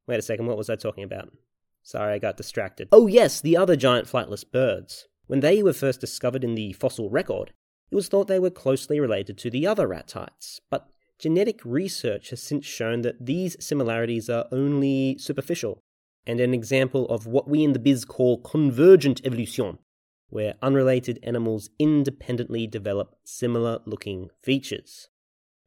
Wait 0.07 0.19
a 0.19 0.23
second, 0.23 0.47
what 0.47 0.57
was 0.57 0.71
I 0.71 0.77
talking 0.77 1.05
about? 1.05 1.31
Sorry, 1.83 2.15
I 2.15 2.19
got 2.19 2.37
distracted. 2.37 2.89
Oh, 2.91 3.07
yes, 3.07 3.41
the 3.41 3.57
other 3.57 3.77
giant 3.77 4.07
flightless 4.07 4.45
birds. 4.51 5.07
When 5.29 5.41
they 5.41 5.63
were 5.63 5.75
first 5.75 6.01
discovered 6.01 6.43
in 6.43 6.55
the 6.55 6.73
fossil 6.73 7.11
record, 7.11 7.53
it 7.91 7.95
was 7.95 8.09
thought 8.09 8.29
they 8.29 8.41
were 8.41 8.51
closely 8.51 8.99
related 8.99 9.37
to 9.39 9.51
the 9.51 9.67
other 9.67 9.87
ratites, 9.87 10.61
but 10.71 10.89
genetic 11.19 11.61
research 11.65 12.31
has 12.31 12.43
since 12.43 12.65
shown 12.65 13.03
that 13.03 13.27
these 13.27 13.57
similarities 13.61 14.31
are 14.31 14.49
only 14.51 15.17
superficial, 15.19 15.83
and 16.27 16.41
an 16.41 16.55
example 16.55 17.07
of 17.09 17.27
what 17.27 17.47
we 17.47 17.63
in 17.63 17.75
the 17.75 17.79
biz 17.79 18.07
call 18.07 18.39
convergent 18.39 19.21
evolution, 19.23 19.79
where 20.31 20.55
unrelated 20.63 21.19
animals 21.23 21.69
independently 21.79 22.67
develop 22.67 23.15
similar 23.23 23.81
looking 23.85 24.31
features. 24.43 25.09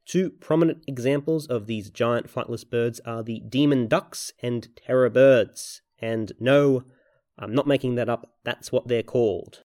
Two 0.08 0.32
prominent 0.32 0.84
examples 0.88 1.46
of 1.46 1.68
these 1.68 1.92
giant 1.92 2.28
flightless 2.28 2.68
birds 2.68 3.00
are 3.06 3.22
the 3.22 3.42
demon 3.48 3.88
ducks 3.88 4.34
and 4.42 4.76
terror 4.76 5.10
birds, 5.10 5.84
and 6.00 6.32
no, 6.40 6.84
I'm 7.38 7.54
not 7.54 7.68
making 7.68 7.96
that 7.96 8.10
up, 8.10 8.36
that's 8.44 8.72
what 8.72 8.88
they're 8.88 9.04
called. 9.04 9.64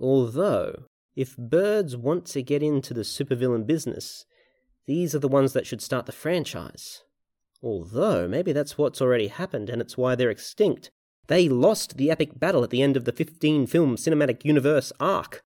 Although, 0.00 0.84
if 1.16 1.36
birds 1.36 1.96
want 1.96 2.26
to 2.26 2.42
get 2.42 2.62
into 2.62 2.94
the 2.94 3.02
supervillain 3.02 3.66
business, 3.66 4.24
these 4.86 5.14
are 5.14 5.18
the 5.18 5.28
ones 5.28 5.52
that 5.52 5.66
should 5.66 5.82
start 5.82 6.06
the 6.06 6.12
franchise. 6.12 7.02
Although, 7.62 8.28
maybe 8.28 8.52
that's 8.52 8.78
what's 8.78 9.02
already 9.02 9.26
happened 9.28 9.68
and 9.68 9.82
it's 9.82 9.98
why 9.98 10.14
they're 10.14 10.30
extinct. 10.30 10.90
They 11.26 11.48
lost 11.48 11.96
the 11.96 12.10
epic 12.10 12.38
battle 12.38 12.64
at 12.64 12.70
the 12.70 12.82
end 12.82 12.96
of 12.96 13.04
the 13.04 13.12
15 13.12 13.66
film 13.66 13.96
cinematic 13.96 14.44
universe 14.44 14.92
arc. 14.98 15.42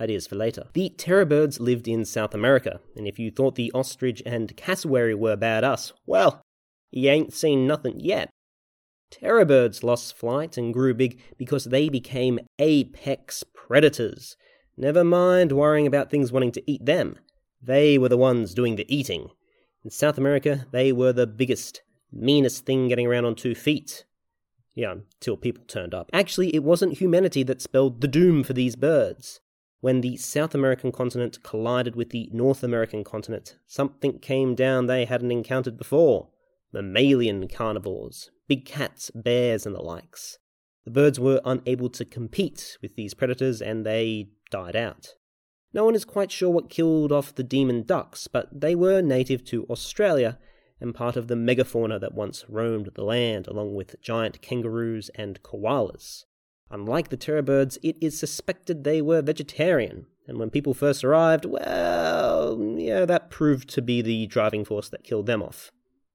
Ideas 0.00 0.26
for 0.26 0.36
later. 0.36 0.68
The 0.72 0.88
terror 0.88 1.26
birds 1.26 1.60
lived 1.60 1.86
in 1.86 2.04
South 2.04 2.34
America, 2.34 2.80
and 2.96 3.06
if 3.06 3.18
you 3.18 3.30
thought 3.30 3.54
the 3.54 3.70
ostrich 3.72 4.22
and 4.24 4.56
cassowary 4.56 5.14
were 5.14 5.36
badass, 5.36 5.92
well, 6.06 6.40
you 6.90 7.10
ain't 7.10 7.34
seen 7.34 7.66
nothing 7.66 8.00
yet. 8.00 8.30
Terror 9.12 9.44
birds 9.44 9.84
lost 9.84 10.16
flight 10.16 10.56
and 10.56 10.72
grew 10.72 10.94
big 10.94 11.20
because 11.36 11.64
they 11.64 11.90
became 11.90 12.40
apex 12.58 13.44
predators. 13.52 14.38
Never 14.74 15.04
mind 15.04 15.52
worrying 15.52 15.86
about 15.86 16.10
things 16.10 16.32
wanting 16.32 16.52
to 16.52 16.70
eat 16.70 16.86
them. 16.86 17.18
They 17.60 17.98
were 17.98 18.08
the 18.08 18.16
ones 18.16 18.54
doing 18.54 18.76
the 18.76 18.86
eating. 18.92 19.28
In 19.84 19.90
South 19.90 20.16
America, 20.16 20.66
they 20.72 20.92
were 20.92 21.12
the 21.12 21.26
biggest, 21.26 21.82
meanest 22.10 22.64
thing 22.64 22.88
getting 22.88 23.06
around 23.06 23.26
on 23.26 23.34
two 23.34 23.54
feet. 23.54 24.06
Yeah, 24.74 24.92
until 24.92 25.36
people 25.36 25.64
turned 25.64 25.92
up. 25.92 26.08
Actually, 26.14 26.54
it 26.54 26.64
wasn't 26.64 26.96
humanity 26.96 27.42
that 27.42 27.60
spelled 27.60 28.00
the 28.00 28.08
doom 28.08 28.42
for 28.42 28.54
these 28.54 28.76
birds. 28.76 29.40
When 29.80 30.00
the 30.00 30.16
South 30.16 30.54
American 30.54 30.90
continent 30.90 31.42
collided 31.42 31.96
with 31.96 32.10
the 32.10 32.30
North 32.32 32.62
American 32.62 33.04
continent, 33.04 33.58
something 33.66 34.20
came 34.20 34.54
down 34.54 34.86
they 34.86 35.04
hadn't 35.04 35.32
encountered 35.32 35.76
before 35.76 36.28
mammalian 36.72 37.48
carnivores, 37.48 38.30
big 38.48 38.64
cats, 38.64 39.10
bears, 39.14 39.66
and 39.66 39.74
the 39.74 39.82
likes. 39.82 40.38
The 40.84 40.90
birds 40.90 41.20
were 41.20 41.40
unable 41.44 41.88
to 41.90 42.04
compete 42.04 42.78
with 42.82 42.96
these 42.96 43.14
predators 43.14 43.62
and 43.62 43.86
they 43.86 44.30
died 44.50 44.74
out. 44.74 45.14
No 45.74 45.84
one 45.84 45.94
is 45.94 46.04
quite 46.04 46.30
sure 46.30 46.50
what 46.50 46.68
killed 46.68 47.12
off 47.12 47.34
the 47.34 47.42
demon 47.42 47.82
ducks, 47.84 48.26
but 48.26 48.48
they 48.60 48.74
were 48.74 49.00
native 49.00 49.44
to 49.46 49.64
Australia 49.70 50.38
and 50.80 50.94
part 50.94 51.16
of 51.16 51.28
the 51.28 51.36
megafauna 51.36 52.00
that 52.00 52.14
once 52.14 52.44
roamed 52.48 52.90
the 52.94 53.04
land, 53.04 53.46
along 53.46 53.74
with 53.74 54.00
giant 54.02 54.42
kangaroos 54.42 55.10
and 55.14 55.42
koalas. 55.42 56.24
Unlike 56.70 57.08
the 57.10 57.16
terror 57.16 57.42
birds, 57.42 57.78
it 57.82 57.96
is 58.00 58.18
suspected 58.18 58.82
they 58.82 59.00
were 59.00 59.22
vegetarian, 59.22 60.06
and 60.26 60.38
when 60.38 60.50
people 60.50 60.74
first 60.74 61.04
arrived, 61.04 61.44
well, 61.44 62.58
yeah, 62.76 63.04
that 63.04 63.30
proved 63.30 63.68
to 63.70 63.82
be 63.82 64.02
the 64.02 64.26
driving 64.26 64.64
force 64.64 64.88
that 64.88 65.04
killed 65.04 65.26
them 65.26 65.42
off. 65.42 65.70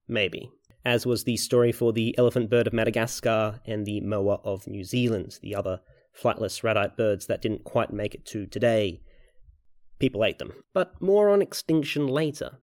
Maybe 0.07 0.51
as 0.87 1.05
was 1.05 1.25
the 1.25 1.35
story 1.35 1.73
for 1.73 1.91
the 1.91 2.17
elephant 2.17 2.49
bird 2.49 2.65
of 2.65 2.71
Madagascar 2.71 3.59
and 3.65 3.85
the 3.85 3.99
moa 3.99 4.39
of 4.45 4.67
New 4.67 4.85
Zealand, 4.85 5.37
the 5.41 5.53
other 5.53 5.81
flightless 6.17 6.63
ratite 6.63 6.95
birds 6.95 7.25
that 7.25 7.41
didn't 7.41 7.65
quite 7.65 7.91
make 7.91 8.15
it 8.15 8.25
to 8.27 8.45
today. 8.45 9.01
People 9.99 10.23
ate 10.23 10.39
them, 10.39 10.53
but 10.73 10.93
more 11.01 11.29
on 11.29 11.41
extinction 11.41 12.07
later. 12.07 12.59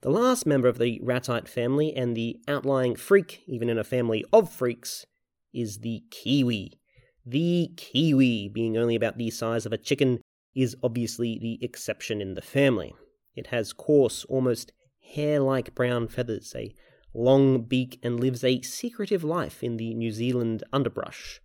The 0.00 0.08
last 0.08 0.46
member 0.46 0.68
of 0.68 0.78
the 0.78 0.98
ratite 1.04 1.48
family 1.48 1.94
and 1.94 2.16
the 2.16 2.38
outlying 2.48 2.96
freak, 2.96 3.42
even 3.46 3.68
in 3.68 3.78
a 3.78 3.84
family 3.84 4.24
of 4.32 4.50
freaks, 4.50 5.04
is 5.52 5.80
the 5.80 6.02
kiwi. 6.10 6.80
The 7.26 7.74
kiwi, 7.76 8.48
being 8.48 8.78
only 8.78 8.96
about 8.96 9.18
the 9.18 9.28
size 9.28 9.66
of 9.66 9.72
a 9.74 9.78
chicken, 9.78 10.22
is 10.56 10.76
obviously 10.82 11.38
the 11.38 11.62
exception 11.62 12.22
in 12.22 12.32
the 12.32 12.40
family. 12.40 12.94
It 13.36 13.48
has 13.48 13.74
coarse, 13.74 14.24
almost 14.24 14.72
hair 15.14 15.40
like 15.40 15.74
brown 15.74 16.08
feathers, 16.08 16.52
a 16.56 16.74
long 17.12 17.62
beak, 17.62 17.98
and 18.02 18.20
lives 18.20 18.44
a 18.44 18.62
secretive 18.62 19.24
life 19.24 19.62
in 19.62 19.76
the 19.76 19.94
New 19.94 20.12
Zealand 20.12 20.62
underbrush. 20.72 21.40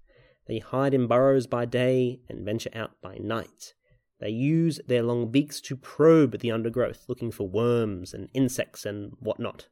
They 0.47 0.59
hide 0.59 0.93
in 0.93 1.07
burrows 1.07 1.47
by 1.47 1.65
day 1.65 2.19
and 2.29 2.45
venture 2.45 2.69
out 2.73 2.91
by 3.01 3.17
night. 3.17 3.73
They 4.19 4.29
use 4.29 4.79
their 4.87 5.03
long 5.03 5.31
beaks 5.31 5.59
to 5.61 5.75
probe 5.75 6.39
the 6.39 6.51
undergrowth, 6.51 7.05
looking 7.07 7.31
for 7.31 7.47
worms 7.47 8.13
and 8.13 8.29
insects 8.33 8.85
and 8.85 9.13
whatnot. 9.19 9.67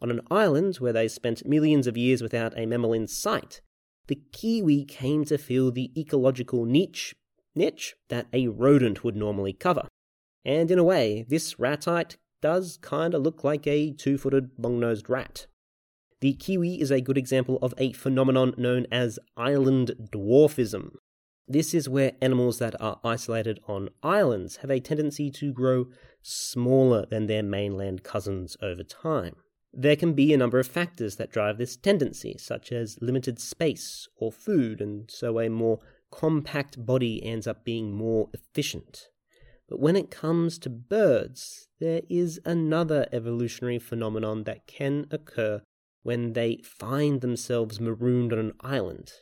On 0.00 0.10
an 0.10 0.22
island 0.30 0.76
where 0.76 0.92
they 0.92 1.08
spent 1.08 1.46
millions 1.46 1.86
of 1.86 1.96
years 1.96 2.22
without 2.22 2.58
a 2.58 2.66
mammal 2.66 2.92
in 2.92 3.06
sight, 3.06 3.60
the 4.08 4.20
kiwi 4.32 4.84
came 4.84 5.24
to 5.24 5.38
fill 5.38 5.70
the 5.70 5.90
ecological 5.98 6.64
niche, 6.64 7.14
niche 7.54 7.94
that 8.08 8.26
a 8.32 8.48
rodent 8.48 9.04
would 9.04 9.16
normally 9.16 9.52
cover. 9.52 9.88
And 10.44 10.70
in 10.70 10.78
a 10.78 10.84
way, 10.84 11.24
this 11.28 11.54
ratite 11.54 12.16
does 12.46 12.78
kinda 12.80 13.18
look 13.18 13.42
like 13.42 13.66
a 13.66 13.90
two 13.90 14.16
footed, 14.16 14.52
long 14.56 14.78
nosed 14.78 15.10
rat. 15.10 15.48
The 16.20 16.32
kiwi 16.32 16.80
is 16.80 16.92
a 16.92 17.00
good 17.00 17.18
example 17.18 17.58
of 17.60 17.74
a 17.76 17.92
phenomenon 17.92 18.54
known 18.56 18.86
as 18.92 19.18
island 19.36 19.96
dwarfism. 20.12 20.92
This 21.48 21.74
is 21.74 21.88
where 21.88 22.12
animals 22.22 22.60
that 22.60 22.80
are 22.80 23.00
isolated 23.02 23.58
on 23.66 23.88
islands 24.00 24.58
have 24.58 24.70
a 24.70 24.78
tendency 24.78 25.28
to 25.32 25.52
grow 25.52 25.88
smaller 26.22 27.04
than 27.04 27.26
their 27.26 27.42
mainland 27.42 28.04
cousins 28.04 28.56
over 28.62 28.84
time. 28.84 29.34
There 29.72 29.96
can 29.96 30.12
be 30.12 30.32
a 30.32 30.38
number 30.38 30.60
of 30.60 30.68
factors 30.68 31.16
that 31.16 31.32
drive 31.32 31.58
this 31.58 31.76
tendency, 31.76 32.36
such 32.38 32.70
as 32.70 33.02
limited 33.02 33.40
space 33.40 34.06
or 34.16 34.30
food, 34.30 34.80
and 34.80 35.10
so 35.10 35.40
a 35.40 35.48
more 35.50 35.80
compact 36.12 36.86
body 36.86 37.20
ends 37.24 37.48
up 37.48 37.64
being 37.64 37.90
more 37.90 38.30
efficient. 38.32 39.08
But 39.68 39.80
when 39.80 39.96
it 39.96 40.10
comes 40.10 40.58
to 40.60 40.70
birds, 40.70 41.68
there 41.80 42.02
is 42.08 42.40
another 42.44 43.06
evolutionary 43.12 43.78
phenomenon 43.78 44.44
that 44.44 44.66
can 44.66 45.06
occur 45.10 45.62
when 46.02 46.34
they 46.34 46.60
find 46.62 47.20
themselves 47.20 47.80
marooned 47.80 48.32
on 48.32 48.38
an 48.38 48.52
island, 48.60 49.12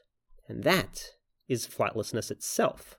and 0.47 0.63
that 0.65 1.13
is 1.49 1.67
flightlessness 1.67 2.31
itself. 2.31 2.99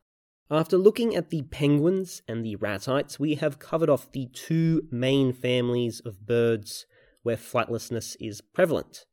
After 0.50 0.78
looking 0.78 1.16
at 1.16 1.30
the 1.30 1.44
penguins 1.44 2.24
and 2.28 2.44
the 2.44 2.56
ratites, 2.56 3.20
we 3.20 3.36
have 3.36 3.60
covered 3.60 3.90
off 3.90 4.12
the 4.12 4.28
two 4.34 4.88
main 4.92 5.34
families 5.34 6.00
of 6.00 6.26
birds 6.26 6.86
where 7.24 7.38
flightlessness 7.38 8.16
is 8.20 8.42
prevalent. 8.42 9.06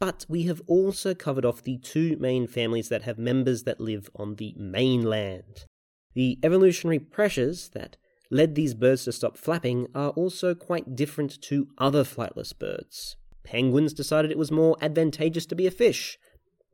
But 0.00 0.24
we 0.28 0.44
have 0.44 0.62
also 0.66 1.14
covered 1.14 1.44
off 1.44 1.62
the 1.62 1.78
two 1.78 2.16
main 2.18 2.46
families 2.46 2.88
that 2.88 3.02
have 3.02 3.18
members 3.18 3.64
that 3.64 3.80
live 3.80 4.08
on 4.14 4.36
the 4.36 4.54
mainland. 4.56 5.66
The 6.14 6.38
evolutionary 6.42 6.98
pressures 6.98 7.70
that 7.70 7.96
led 8.30 8.54
these 8.54 8.74
birds 8.74 9.04
to 9.04 9.12
stop 9.12 9.36
flapping 9.36 9.86
are 9.94 10.10
also 10.10 10.54
quite 10.54 10.96
different 10.96 11.40
to 11.42 11.68
other 11.78 12.04
flightless 12.04 12.56
birds. 12.56 13.16
Penguins 13.44 13.94
decided 13.94 14.30
it 14.30 14.38
was 14.38 14.50
more 14.50 14.76
advantageous 14.80 15.46
to 15.46 15.54
be 15.54 15.66
a 15.66 15.70
fish, 15.70 16.18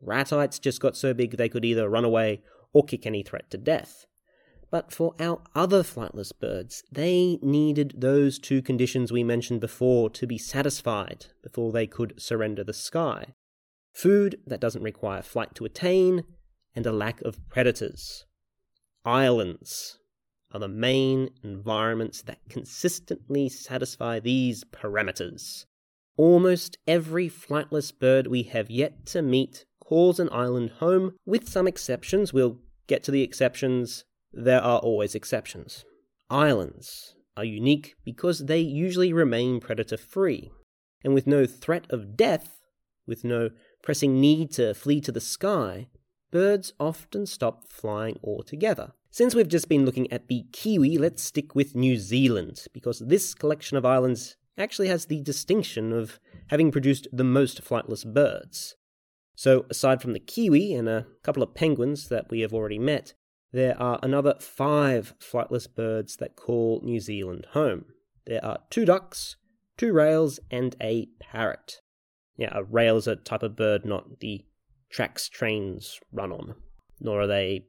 Ratites 0.04 0.58
just 0.58 0.80
got 0.80 0.96
so 0.96 1.14
big 1.14 1.36
they 1.36 1.48
could 1.48 1.64
either 1.64 1.88
run 1.88 2.04
away 2.04 2.42
or 2.72 2.84
kick 2.84 3.06
any 3.06 3.22
threat 3.22 3.50
to 3.50 3.58
death. 3.58 4.06
But 4.70 4.92
for 4.92 5.14
our 5.20 5.40
other 5.54 5.82
flightless 5.82 6.32
birds, 6.38 6.82
they 6.90 7.38
needed 7.42 7.94
those 7.96 8.38
two 8.38 8.60
conditions 8.60 9.12
we 9.12 9.22
mentioned 9.22 9.60
before 9.60 10.10
to 10.10 10.26
be 10.26 10.38
satisfied 10.38 11.26
before 11.42 11.72
they 11.72 11.86
could 11.86 12.20
surrender 12.20 12.64
the 12.64 12.72
sky 12.72 13.34
food 13.92 14.40
that 14.44 14.58
doesn't 14.58 14.82
require 14.82 15.22
flight 15.22 15.54
to 15.54 15.64
attain, 15.64 16.24
and 16.74 16.84
a 16.84 16.90
lack 16.90 17.22
of 17.22 17.38
predators. 17.48 18.24
Islands 19.04 19.99
are 20.52 20.61
the 20.61 20.68
main 20.68 21.30
environments 21.42 22.23
that 22.23 22.49
consistently 22.49 23.49
satisfy 23.49 24.18
these 24.18 24.64
parameters. 24.64 25.66
Almost 26.16 26.78
every 26.87 27.28
flightless 27.28 27.92
bird 27.92 28.28
we 28.28 28.44
have 28.44 28.70
yet 28.70 29.04
to 29.06 29.20
meet 29.20 29.66
calls 29.84 30.18
an 30.18 30.30
island 30.32 30.70
home, 30.78 31.16
with 31.26 31.48
some 31.48 31.66
exceptions. 31.66 32.33
We'll 32.33 32.61
get 32.87 33.02
to 33.05 33.11
the 33.11 33.22
exceptions. 33.22 34.05
There 34.33 34.62
are 34.62 34.78
always 34.78 35.14
exceptions. 35.14 35.85
Islands 36.31 37.14
are 37.37 37.44
unique 37.44 37.94
because 38.05 38.46
they 38.46 38.61
usually 38.61 39.12
remain 39.12 39.61
predator 39.61 39.96
free, 39.98 40.50
and 41.02 41.12
with 41.12 41.26
no 41.26 41.46
threat 41.46 41.87
of 41.90 42.16
death, 42.16 42.61
with 43.07 43.24
no 43.24 43.50
pressing 43.83 44.20
need 44.20 44.52
to 44.52 44.72
flee 44.72 45.00
to 45.02 45.12
the 45.12 45.20
sky, 45.20 45.88
birds 46.31 46.72
often 46.81 47.26
stop 47.26 47.68
flying 47.68 48.18
altogether. 48.24 48.92
Since 49.14 49.33
we've 49.33 49.46
just 49.46 49.68
been 49.68 49.85
looking 49.85 50.11
at 50.11 50.27
the 50.27 50.44
kiwi, 50.50 50.98
let's 50.98 51.22
stick 51.22 51.55
with 51.55 51.77
New 51.77 51.96
Zealand, 51.98 52.66
because 52.72 52.98
this 52.98 53.33
collection 53.33 53.77
of 53.77 53.87
islands 53.87 54.35
actually 54.59 54.88
has 54.88 55.07
the 55.07 55.20
distinction 55.20 55.92
of 55.92 56.18
having 56.48 56.72
produced 56.72 57.07
the 57.12 57.22
most 57.22 57.62
flightless 57.62 58.05
birds. 58.05 58.74
So, 59.37 59.66
aside 59.70 60.03
from 60.03 60.14
the 60.14 60.18
kiwi 60.18 60.74
and 60.74 60.88
a 60.88 61.07
couple 61.22 61.44
of 61.44 61.55
penguins 61.55 62.09
that 62.09 62.29
we 62.29 62.40
have 62.40 62.53
already 62.53 62.81
met, 62.81 63.14
there 63.53 63.81
are 63.81 64.00
another 64.03 64.35
five 64.40 65.14
flightless 65.20 65.72
birds 65.72 66.16
that 66.16 66.35
call 66.35 66.81
New 66.83 66.98
Zealand 66.98 67.46
home. 67.53 67.85
There 68.27 68.44
are 68.44 68.59
two 68.68 68.85
ducks, 68.85 69.37
two 69.77 69.92
rails, 69.92 70.40
and 70.50 70.74
a 70.81 71.07
parrot. 71.20 71.83
Yeah, 72.37 72.50
a 72.50 72.64
rail 72.64 72.96
is 72.96 73.07
a 73.07 73.14
type 73.14 73.44
of 73.44 73.55
bird, 73.55 73.85
not 73.85 74.18
the 74.18 74.44
tracks 74.90 75.29
trains 75.29 76.00
run 76.11 76.33
on, 76.33 76.57
nor 76.98 77.20
are 77.20 77.27
they 77.29 77.66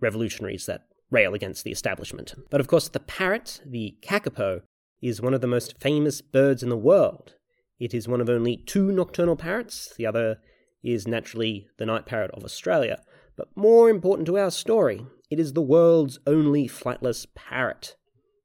revolutionaries 0.00 0.66
that 0.66 0.86
rail 1.10 1.34
against 1.34 1.64
the 1.64 1.72
establishment. 1.72 2.34
But 2.50 2.60
of 2.60 2.68
course, 2.68 2.88
the 2.88 3.00
parrot, 3.00 3.60
the 3.66 3.96
kakapo, 4.02 4.62
is 5.02 5.20
one 5.20 5.34
of 5.34 5.40
the 5.40 5.46
most 5.46 5.78
famous 5.80 6.20
birds 6.20 6.62
in 6.62 6.68
the 6.68 6.76
world. 6.76 7.34
It 7.78 7.94
is 7.94 8.06
one 8.06 8.20
of 8.20 8.28
only 8.28 8.58
two 8.58 8.92
nocturnal 8.92 9.36
parrots. 9.36 9.94
The 9.96 10.06
other 10.06 10.38
is 10.82 11.08
naturally 11.08 11.68
the 11.78 11.86
night 11.86 12.06
parrot 12.06 12.30
of 12.32 12.44
Australia, 12.44 13.02
but 13.36 13.48
more 13.56 13.88
important 13.88 14.26
to 14.26 14.38
our 14.38 14.50
story, 14.50 15.06
it 15.30 15.40
is 15.40 15.52
the 15.52 15.62
world's 15.62 16.18
only 16.26 16.68
flightless 16.68 17.26
parrot. 17.34 17.96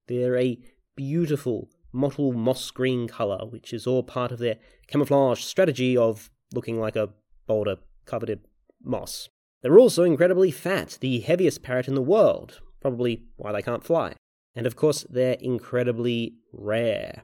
They're 0.08 0.38
a 0.38 0.60
beautiful 0.96 1.70
mottled 1.92 2.36
moss 2.36 2.72
green 2.72 3.08
colour, 3.08 3.46
which 3.46 3.74
is 3.74 3.88
all 3.88 4.04
part 4.04 4.32
of 4.32 4.40
their 4.40 4.58
camouflage 4.88 5.44
strategy 5.44 5.98
of 5.98 6.30
looking 6.54 6.80
like 6.80 6.96
a 6.96 7.10
boulder 7.48 7.78
covered 8.06 8.30
in 8.30 8.40
moss. 8.84 9.30
They're 9.66 9.80
also 9.80 10.04
incredibly 10.04 10.52
fat, 10.52 11.00
the 11.02 11.22
heaviest 11.22 11.64
parrot 11.64 11.88
in 11.88 11.96
the 11.96 12.02
world, 12.04 12.62
probably 12.82 13.24
why 13.36 13.52
they 13.52 13.64
can't 13.64 13.84
fly. 13.84 14.14
And 14.54 14.68
of 14.68 14.76
course, 14.76 15.08
they're 15.10 15.38
incredibly 15.40 16.36
rare. 16.54 17.24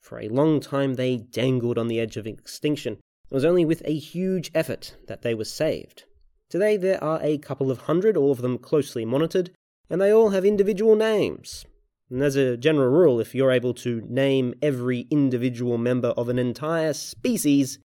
For 0.00 0.18
a 0.18 0.30
long 0.30 0.60
time, 0.60 0.94
they 0.94 1.18
dangled 1.18 1.76
on 1.76 1.88
the 1.88 2.00
edge 2.00 2.16
of 2.16 2.26
extinction, 2.26 2.94
it 2.94 3.34
was 3.34 3.44
only 3.44 3.66
with 3.66 3.82
a 3.84 3.94
huge 3.94 4.50
effort 4.54 4.96
that 5.06 5.20
they 5.20 5.34
were 5.34 5.44
saved. 5.44 6.04
Today 6.48 6.78
there 6.78 7.04
are 7.04 7.20
a 7.22 7.36
couple 7.36 7.70
of 7.70 7.82
hundred, 7.82 8.16
all 8.16 8.32
of 8.32 8.40
them 8.40 8.56
closely 8.56 9.04
monitored, 9.04 9.50
and 9.90 10.00
they 10.00 10.10
all 10.10 10.30
have 10.30 10.46
individual 10.46 10.96
names. 10.96 11.66
And 12.08 12.22
as 12.22 12.36
a 12.36 12.56
general 12.56 12.88
rule, 12.88 13.20
if 13.20 13.34
you're 13.34 13.52
able 13.52 13.74
to 13.74 14.00
name 14.08 14.54
every 14.62 15.00
individual 15.10 15.76
member 15.76 16.08
of 16.16 16.30
an 16.30 16.38
entire 16.38 16.94
species, 16.94 17.80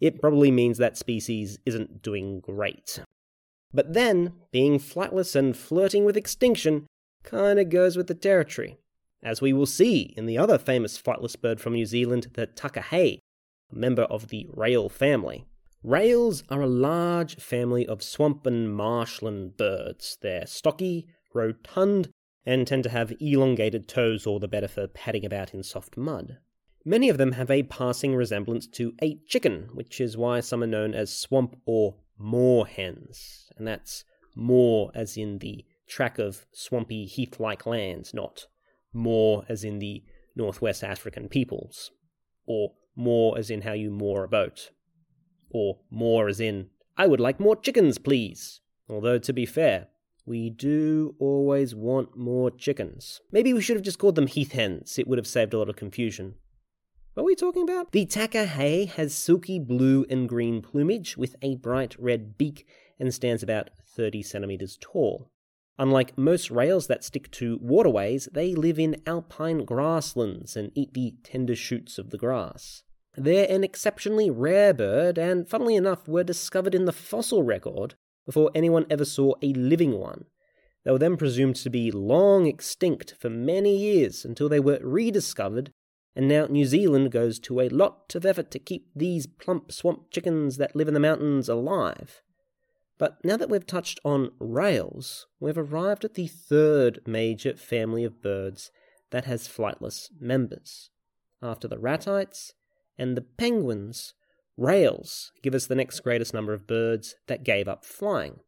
it 0.00 0.20
probably 0.20 0.50
means 0.50 0.78
that 0.78 0.98
species 0.98 1.60
isn't 1.64 2.02
doing 2.02 2.40
great. 2.40 2.98
But 3.72 3.92
then, 3.92 4.34
being 4.50 4.78
flightless 4.78 5.34
and 5.34 5.56
flirting 5.56 6.04
with 6.04 6.16
extinction 6.16 6.86
kinda 7.24 7.64
goes 7.64 7.96
with 7.96 8.06
the 8.06 8.14
territory, 8.14 8.78
as 9.22 9.40
we 9.40 9.52
will 9.52 9.66
see 9.66 10.14
in 10.16 10.26
the 10.26 10.38
other 10.38 10.58
famous 10.58 11.00
flightless 11.00 11.40
bird 11.40 11.60
from 11.60 11.74
New 11.74 11.86
Zealand, 11.86 12.28
the 12.34 12.46
takahe, 12.46 13.18
a 13.70 13.74
member 13.74 14.02
of 14.04 14.28
the 14.28 14.46
rail 14.52 14.88
family. 14.88 15.44
Rails 15.82 16.42
are 16.48 16.62
a 16.62 16.66
large 16.66 17.36
family 17.36 17.86
of 17.86 18.02
swamp 18.02 18.46
and 18.46 18.74
marshland 18.74 19.56
birds. 19.56 20.18
They're 20.20 20.46
stocky, 20.46 21.06
rotund, 21.34 22.08
and 22.44 22.66
tend 22.66 22.84
to 22.84 22.90
have 22.90 23.12
elongated 23.20 23.88
toes, 23.88 24.26
all 24.26 24.38
the 24.38 24.48
better 24.48 24.68
for 24.68 24.86
padding 24.86 25.24
about 25.24 25.52
in 25.52 25.62
soft 25.62 25.96
mud. 25.96 26.38
Many 26.84 27.08
of 27.08 27.18
them 27.18 27.32
have 27.32 27.50
a 27.50 27.64
passing 27.64 28.14
resemblance 28.14 28.68
to 28.68 28.94
a 29.02 29.18
chicken, 29.26 29.68
which 29.74 30.00
is 30.00 30.16
why 30.16 30.40
some 30.40 30.62
are 30.62 30.68
known 30.68 30.94
as 30.94 31.12
swamp 31.12 31.60
or 31.66 31.96
moor 32.18 32.66
hens, 32.66 33.50
and 33.56 33.66
that's 33.66 34.04
more 34.34 34.90
as 34.94 35.16
in 35.16 35.38
the 35.38 35.64
track 35.88 36.18
of 36.18 36.46
swampy 36.52 37.06
heath 37.06 37.38
like 37.40 37.66
lands, 37.66 38.12
not 38.12 38.46
more 38.92 39.44
as 39.48 39.64
in 39.64 39.78
the 39.78 40.02
northwest 40.34 40.82
African 40.82 41.28
peoples, 41.28 41.90
or 42.46 42.72
more 42.94 43.38
as 43.38 43.50
in 43.50 43.62
how 43.62 43.72
you 43.72 43.90
moor 43.90 44.24
a 44.24 44.28
boat. 44.28 44.70
Or 45.50 45.78
more 45.90 46.28
as 46.28 46.40
in, 46.40 46.68
I 46.96 47.06
would 47.06 47.20
like 47.20 47.38
more 47.38 47.56
chickens, 47.56 47.98
please. 47.98 48.60
Although, 48.88 49.18
to 49.18 49.32
be 49.32 49.46
fair, 49.46 49.88
we 50.24 50.50
do 50.50 51.14
always 51.18 51.74
want 51.74 52.16
more 52.16 52.50
chickens. 52.50 53.20
Maybe 53.30 53.52
we 53.52 53.60
should 53.60 53.76
have 53.76 53.84
just 53.84 53.98
called 53.98 54.16
them 54.16 54.26
heath 54.26 54.52
hens. 54.52 54.98
It 54.98 55.06
would 55.06 55.18
have 55.18 55.26
saved 55.26 55.54
a 55.54 55.58
lot 55.58 55.68
of 55.68 55.76
confusion. 55.76 56.34
What 57.16 57.22
are 57.22 57.26
we 57.28 57.34
talking 57.34 57.62
about? 57.62 57.92
The 57.92 58.04
takahe 58.04 58.90
has 58.90 59.14
silky 59.14 59.58
blue 59.58 60.04
and 60.10 60.28
green 60.28 60.60
plumage 60.60 61.16
with 61.16 61.34
a 61.40 61.54
bright 61.54 61.96
red 61.98 62.36
beak 62.36 62.66
and 63.00 63.14
stands 63.14 63.42
about 63.42 63.70
30 63.86 64.22
centimeters 64.22 64.76
tall. 64.82 65.30
Unlike 65.78 66.18
most 66.18 66.50
rails 66.50 66.88
that 66.88 67.02
stick 67.02 67.30
to 67.30 67.58
waterways, 67.62 68.28
they 68.32 68.54
live 68.54 68.78
in 68.78 69.00
alpine 69.06 69.64
grasslands 69.64 70.58
and 70.58 70.70
eat 70.74 70.92
the 70.92 71.14
tender 71.22 71.56
shoots 71.56 71.96
of 71.96 72.10
the 72.10 72.18
grass. 72.18 72.82
They're 73.16 73.50
an 73.50 73.64
exceptionally 73.64 74.28
rare 74.28 74.74
bird, 74.74 75.16
and 75.16 75.48
funnily 75.48 75.74
enough, 75.74 76.06
were 76.06 76.22
discovered 76.22 76.74
in 76.74 76.84
the 76.84 76.92
fossil 76.92 77.42
record 77.42 77.94
before 78.26 78.50
anyone 78.54 78.84
ever 78.90 79.06
saw 79.06 79.32
a 79.40 79.54
living 79.54 79.98
one. 79.98 80.26
They 80.84 80.90
were 80.90 80.98
then 80.98 81.16
presumed 81.16 81.56
to 81.56 81.70
be 81.70 81.90
long 81.90 82.46
extinct 82.46 83.14
for 83.18 83.30
many 83.30 83.74
years 83.74 84.22
until 84.22 84.50
they 84.50 84.60
were 84.60 84.80
rediscovered, 84.82 85.72
and 86.16 86.26
now 86.26 86.46
New 86.46 86.64
Zealand 86.64 87.12
goes 87.12 87.38
to 87.40 87.60
a 87.60 87.68
lot 87.68 88.14
of 88.14 88.24
effort 88.24 88.50
to 88.50 88.58
keep 88.58 88.88
these 88.96 89.26
plump 89.26 89.70
swamp 89.70 90.10
chickens 90.10 90.56
that 90.56 90.74
live 90.74 90.88
in 90.88 90.94
the 90.94 91.00
mountains 91.00 91.46
alive. 91.46 92.22
But 92.98 93.22
now 93.22 93.36
that 93.36 93.50
we've 93.50 93.66
touched 93.66 94.00
on 94.02 94.32
rails, 94.40 95.26
we've 95.38 95.58
arrived 95.58 96.06
at 96.06 96.14
the 96.14 96.26
third 96.26 97.00
major 97.06 97.54
family 97.54 98.02
of 98.02 98.22
birds 98.22 98.70
that 99.10 99.26
has 99.26 99.46
flightless 99.46 100.08
members. 100.18 100.88
After 101.42 101.68
the 101.68 101.78
ratites 101.78 102.54
and 102.96 103.14
the 103.14 103.20
penguins, 103.20 104.14
rails 104.56 105.32
give 105.42 105.54
us 105.54 105.66
the 105.66 105.74
next 105.74 106.00
greatest 106.00 106.32
number 106.32 106.54
of 106.54 106.66
birds 106.66 107.16
that 107.26 107.44
gave 107.44 107.68
up 107.68 107.84
flying. 107.84 108.40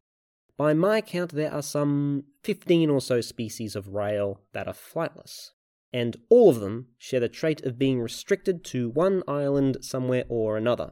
By 0.56 0.72
my 0.72 1.02
count, 1.02 1.32
there 1.32 1.52
are 1.52 1.62
some 1.62 2.24
15 2.42 2.88
or 2.88 3.02
so 3.02 3.20
species 3.20 3.76
of 3.76 3.94
rail 3.94 4.40
that 4.54 4.66
are 4.66 4.74
flightless, 4.74 5.50
and 5.92 6.16
all 6.28 6.50
of 6.50 6.60
them 6.60 6.88
share 6.98 7.20
the 7.20 7.28
trait 7.28 7.64
of 7.64 7.78
being 7.78 8.00
restricted 8.00 8.64
to 8.64 8.90
one 8.90 9.22
island 9.26 9.78
somewhere 9.80 10.24
or 10.28 10.56
another. 10.56 10.90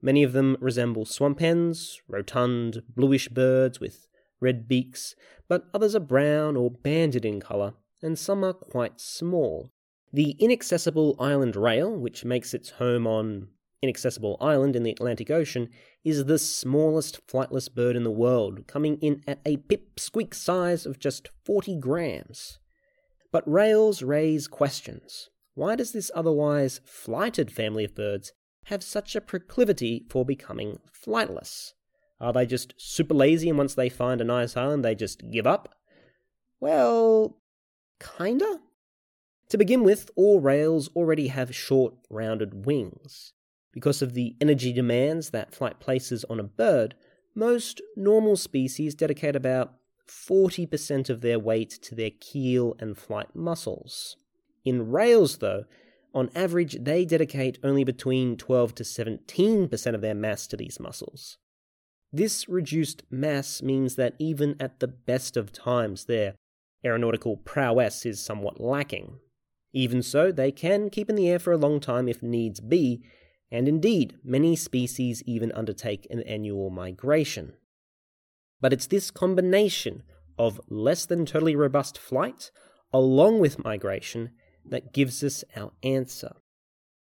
Many 0.00 0.22
of 0.22 0.32
them 0.32 0.56
resemble 0.60 1.04
swamp 1.04 1.40
hens, 1.40 2.00
rotund, 2.08 2.82
bluish 2.94 3.28
birds 3.28 3.80
with 3.80 4.08
red 4.40 4.68
beaks, 4.68 5.14
but 5.48 5.64
others 5.74 5.94
are 5.94 6.00
brown 6.00 6.56
or 6.56 6.70
banded 6.70 7.24
in 7.24 7.40
colour, 7.40 7.74
and 8.02 8.18
some 8.18 8.44
are 8.44 8.52
quite 8.52 9.00
small. 9.00 9.70
The 10.12 10.30
inaccessible 10.38 11.16
island 11.18 11.56
rail, 11.56 11.96
which 11.96 12.24
makes 12.24 12.54
its 12.54 12.70
home 12.70 13.06
on 13.06 13.48
Inaccessible 13.82 14.36
Island 14.40 14.74
in 14.74 14.82
the 14.82 14.90
Atlantic 14.90 15.30
Ocean, 15.30 15.68
is 16.04 16.24
the 16.24 16.38
smallest 16.38 17.26
flightless 17.26 17.72
bird 17.72 17.94
in 17.94 18.04
the 18.04 18.10
world, 18.10 18.66
coming 18.66 18.98
in 19.00 19.22
at 19.26 19.40
a 19.44 19.58
pipsqueak 19.58 20.34
size 20.34 20.86
of 20.86 20.98
just 20.98 21.28
40 21.44 21.76
grams. 21.76 22.58
But 23.30 23.50
rails 23.50 24.02
raise 24.02 24.48
questions. 24.48 25.28
Why 25.54 25.76
does 25.76 25.92
this 25.92 26.10
otherwise 26.14 26.80
flighted 26.84 27.50
family 27.50 27.84
of 27.84 27.94
birds 27.94 28.32
have 28.64 28.82
such 28.82 29.16
a 29.16 29.20
proclivity 29.20 30.06
for 30.08 30.24
becoming 30.24 30.78
flightless? 30.92 31.72
Are 32.20 32.32
they 32.32 32.46
just 32.46 32.74
super 32.76 33.14
lazy 33.14 33.48
and 33.48 33.58
once 33.58 33.74
they 33.74 33.88
find 33.88 34.20
a 34.20 34.24
nice 34.24 34.56
island 34.56 34.84
they 34.84 34.94
just 34.94 35.30
give 35.30 35.46
up? 35.46 35.74
Well, 36.60 37.38
kinda. 38.00 38.60
To 39.50 39.58
begin 39.58 39.82
with, 39.82 40.10
all 40.16 40.40
rails 40.40 40.88
already 40.94 41.28
have 41.28 41.54
short, 41.54 41.94
rounded 42.10 42.66
wings. 42.66 43.32
Because 43.72 44.02
of 44.02 44.14
the 44.14 44.36
energy 44.40 44.72
demands 44.72 45.30
that 45.30 45.54
flight 45.54 45.80
places 45.80 46.24
on 46.28 46.40
a 46.40 46.44
bird, 46.44 46.94
most 47.34 47.80
normal 47.96 48.36
species 48.36 48.94
dedicate 48.94 49.36
about 49.36 49.74
40% 50.08 51.10
of 51.10 51.20
their 51.20 51.38
weight 51.38 51.70
to 51.82 51.94
their 51.94 52.10
keel 52.10 52.74
and 52.78 52.96
flight 52.96 53.34
muscles. 53.34 54.16
In 54.64 54.90
rails, 54.90 55.38
though, 55.38 55.64
on 56.14 56.30
average, 56.34 56.78
they 56.80 57.04
dedicate 57.04 57.58
only 57.62 57.84
between 57.84 58.36
12 58.36 58.74
to 58.76 58.82
17% 58.82 59.94
of 59.94 60.00
their 60.00 60.14
mass 60.14 60.46
to 60.48 60.56
these 60.56 60.80
muscles. 60.80 61.38
This 62.12 62.48
reduced 62.48 63.02
mass 63.10 63.62
means 63.62 63.96
that 63.96 64.14
even 64.18 64.56
at 64.58 64.80
the 64.80 64.88
best 64.88 65.36
of 65.36 65.52
times, 65.52 66.06
their 66.06 66.34
aeronautical 66.84 67.36
prowess 67.36 68.06
is 68.06 68.20
somewhat 68.20 68.60
lacking. 68.60 69.18
Even 69.72 70.02
so, 70.02 70.32
they 70.32 70.50
can 70.50 70.88
keep 70.88 71.10
in 71.10 71.16
the 71.16 71.28
air 71.28 71.38
for 71.38 71.52
a 71.52 71.58
long 71.58 71.80
time 71.80 72.08
if 72.08 72.22
needs 72.22 72.60
be, 72.60 73.02
and 73.50 73.68
indeed, 73.68 74.14
many 74.24 74.56
species 74.56 75.22
even 75.26 75.52
undertake 75.52 76.06
an 76.10 76.22
annual 76.22 76.70
migration. 76.70 77.52
But 78.60 78.72
it's 78.72 78.86
this 78.86 79.10
combination 79.10 80.02
of 80.38 80.60
less 80.68 81.06
than 81.06 81.26
totally 81.26 81.56
robust 81.56 81.98
flight, 81.98 82.50
along 82.92 83.40
with 83.40 83.64
migration, 83.64 84.30
that 84.64 84.92
gives 84.92 85.22
us 85.24 85.44
our 85.56 85.72
answer. 85.82 86.36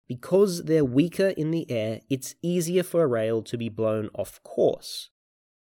Because 0.09 0.64
they're 0.64 0.85
weaker 0.85 1.29
in 1.29 1.51
the 1.51 1.69
air, 1.71 2.01
it's 2.09 2.37
easier 2.42 2.83
for 2.83 3.03
a 3.03 3.09
rail 3.09 3.42
to 3.42 3.59
be 3.59 3.69
blown 3.69 4.09
off 4.14 4.42
course. 4.42 5.11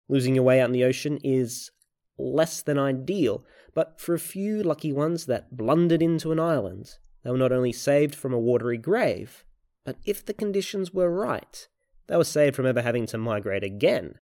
Losing 0.09 0.35
your 0.35 0.43
way 0.43 0.59
out 0.59 0.69
in 0.69 0.73
the 0.73 0.83
ocean 0.83 1.17
is 1.23 1.71
less 2.17 2.61
than 2.61 2.77
ideal, 2.77 3.45
but 3.73 3.99
for 3.99 4.13
a 4.13 4.19
few 4.19 4.61
lucky 4.61 4.91
ones 4.91 5.25
that 5.27 5.55
blundered 5.55 6.01
into 6.01 6.31
an 6.31 6.39
island, 6.39 6.95
they 7.23 7.31
were 7.31 7.37
not 7.37 7.53
only 7.53 7.71
saved 7.71 8.13
from 8.13 8.33
a 8.33 8.39
watery 8.39 8.77
grave, 8.77 9.45
but 9.85 9.97
if 10.05 10.25
the 10.25 10.33
conditions 10.33 10.93
were 10.93 11.09
right, 11.09 11.67
they 12.07 12.17
were 12.17 12.23
saved 12.23 12.55
from 12.55 12.65
ever 12.65 12.81
having 12.81 13.05
to 13.07 13.17
migrate 13.17 13.63
again. 13.63 14.19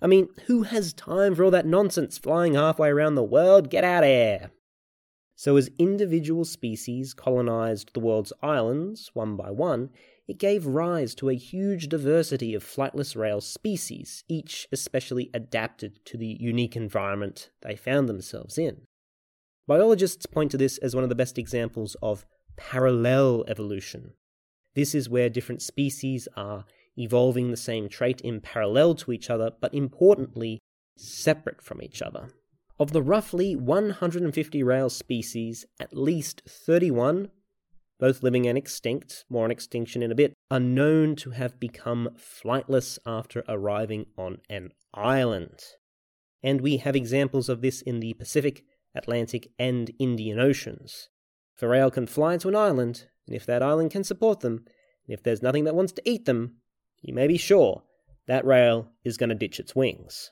I 0.00 0.06
mean, 0.06 0.28
who 0.46 0.62
has 0.64 0.92
time 0.92 1.34
for 1.34 1.44
all 1.44 1.50
that 1.50 1.66
nonsense 1.66 2.18
flying 2.18 2.54
halfway 2.54 2.88
around 2.88 3.14
the 3.14 3.22
world? 3.22 3.70
Get 3.70 3.84
out 3.84 4.02
of 4.04 4.08
here! 4.08 4.50
So, 5.36 5.56
as 5.56 5.70
individual 5.78 6.44
species 6.44 7.14
colonized 7.14 7.94
the 7.94 8.00
world's 8.00 8.32
islands 8.42 9.10
one 9.14 9.36
by 9.36 9.50
one, 9.50 9.90
it 10.28 10.38
gave 10.38 10.66
rise 10.66 11.14
to 11.16 11.28
a 11.30 11.34
huge 11.34 11.88
diversity 11.88 12.54
of 12.54 12.64
flightless 12.64 13.16
rail 13.16 13.40
species, 13.40 14.24
each 14.28 14.68
especially 14.70 15.30
adapted 15.34 16.04
to 16.06 16.16
the 16.16 16.36
unique 16.38 16.76
environment 16.76 17.50
they 17.62 17.74
found 17.74 18.08
themselves 18.08 18.56
in. 18.56 18.82
Biologists 19.66 20.26
point 20.26 20.50
to 20.52 20.56
this 20.56 20.78
as 20.78 20.94
one 20.94 21.02
of 21.02 21.10
the 21.10 21.16
best 21.16 21.38
examples 21.38 21.96
of 22.02 22.24
parallel 22.56 23.44
evolution. 23.48 24.12
This 24.74 24.94
is 24.94 25.08
where 25.08 25.28
different 25.28 25.62
species 25.62 26.28
are 26.36 26.64
evolving 26.96 27.50
the 27.50 27.56
same 27.56 27.88
trait 27.88 28.20
in 28.20 28.40
parallel 28.40 28.94
to 28.96 29.12
each 29.12 29.30
other, 29.30 29.50
but 29.60 29.74
importantly, 29.74 30.58
separate 30.96 31.62
from 31.62 31.82
each 31.82 32.02
other. 32.02 32.28
Of 32.78 32.92
the 32.92 33.02
roughly 33.02 33.54
150 33.54 34.62
rail 34.62 34.90
species, 34.90 35.64
at 35.78 35.96
least 35.96 36.42
31, 36.46 37.30
both 38.00 38.22
living 38.22 38.46
and 38.48 38.58
extinct, 38.58 39.24
more 39.30 39.44
on 39.44 39.50
extinction 39.50 40.02
in 40.02 40.10
a 40.10 40.16
bit, 40.16 40.32
are 40.50 40.58
known 40.58 41.14
to 41.16 41.30
have 41.30 41.60
become 41.60 42.10
flightless 42.16 42.98
after 43.06 43.44
arriving 43.48 44.06
on 44.18 44.38
an 44.50 44.70
island. 44.92 45.60
And 46.42 46.60
we 46.60 46.78
have 46.78 46.96
examples 46.96 47.48
of 47.48 47.60
this 47.60 47.80
in 47.80 48.00
the 48.00 48.14
Pacific, 48.14 48.64
Atlantic, 48.94 49.48
and 49.58 49.92
Indian 50.00 50.40
Oceans. 50.40 51.08
If 51.56 51.62
a 51.62 51.68
rail 51.68 51.90
can 51.90 52.06
fly 52.06 52.36
to 52.38 52.48
an 52.48 52.56
island, 52.56 53.06
and 53.28 53.36
if 53.36 53.46
that 53.46 53.62
island 53.62 53.92
can 53.92 54.02
support 54.02 54.40
them, 54.40 54.64
and 55.06 55.14
if 55.14 55.22
there's 55.22 55.42
nothing 55.42 55.62
that 55.64 55.76
wants 55.76 55.92
to 55.92 56.02
eat 56.04 56.24
them, 56.24 56.56
you 57.02 57.12
may 57.12 57.26
be 57.26 57.36
sure 57.36 57.82
that 58.26 58.44
rail 58.44 58.88
is 59.04 59.16
going 59.16 59.28
to 59.28 59.34
ditch 59.34 59.60
its 59.60 59.74
wings. 59.74 60.30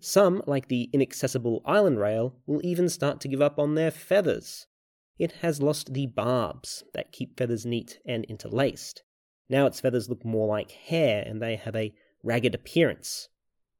Some, 0.00 0.42
like 0.46 0.68
the 0.68 0.90
inaccessible 0.92 1.62
island 1.64 2.00
rail, 2.00 2.34
will 2.46 2.60
even 2.64 2.88
start 2.88 3.20
to 3.20 3.28
give 3.28 3.40
up 3.40 3.58
on 3.58 3.74
their 3.74 3.90
feathers. 3.90 4.66
It 5.18 5.32
has 5.42 5.62
lost 5.62 5.92
the 5.92 6.06
barbs 6.06 6.82
that 6.94 7.12
keep 7.12 7.38
feathers 7.38 7.64
neat 7.64 8.00
and 8.06 8.24
interlaced. 8.24 9.02
Now 9.48 9.66
its 9.66 9.80
feathers 9.80 10.08
look 10.08 10.24
more 10.24 10.48
like 10.48 10.70
hair 10.70 11.22
and 11.26 11.40
they 11.40 11.56
have 11.56 11.76
a 11.76 11.92
ragged 12.22 12.54
appearance. 12.54 13.28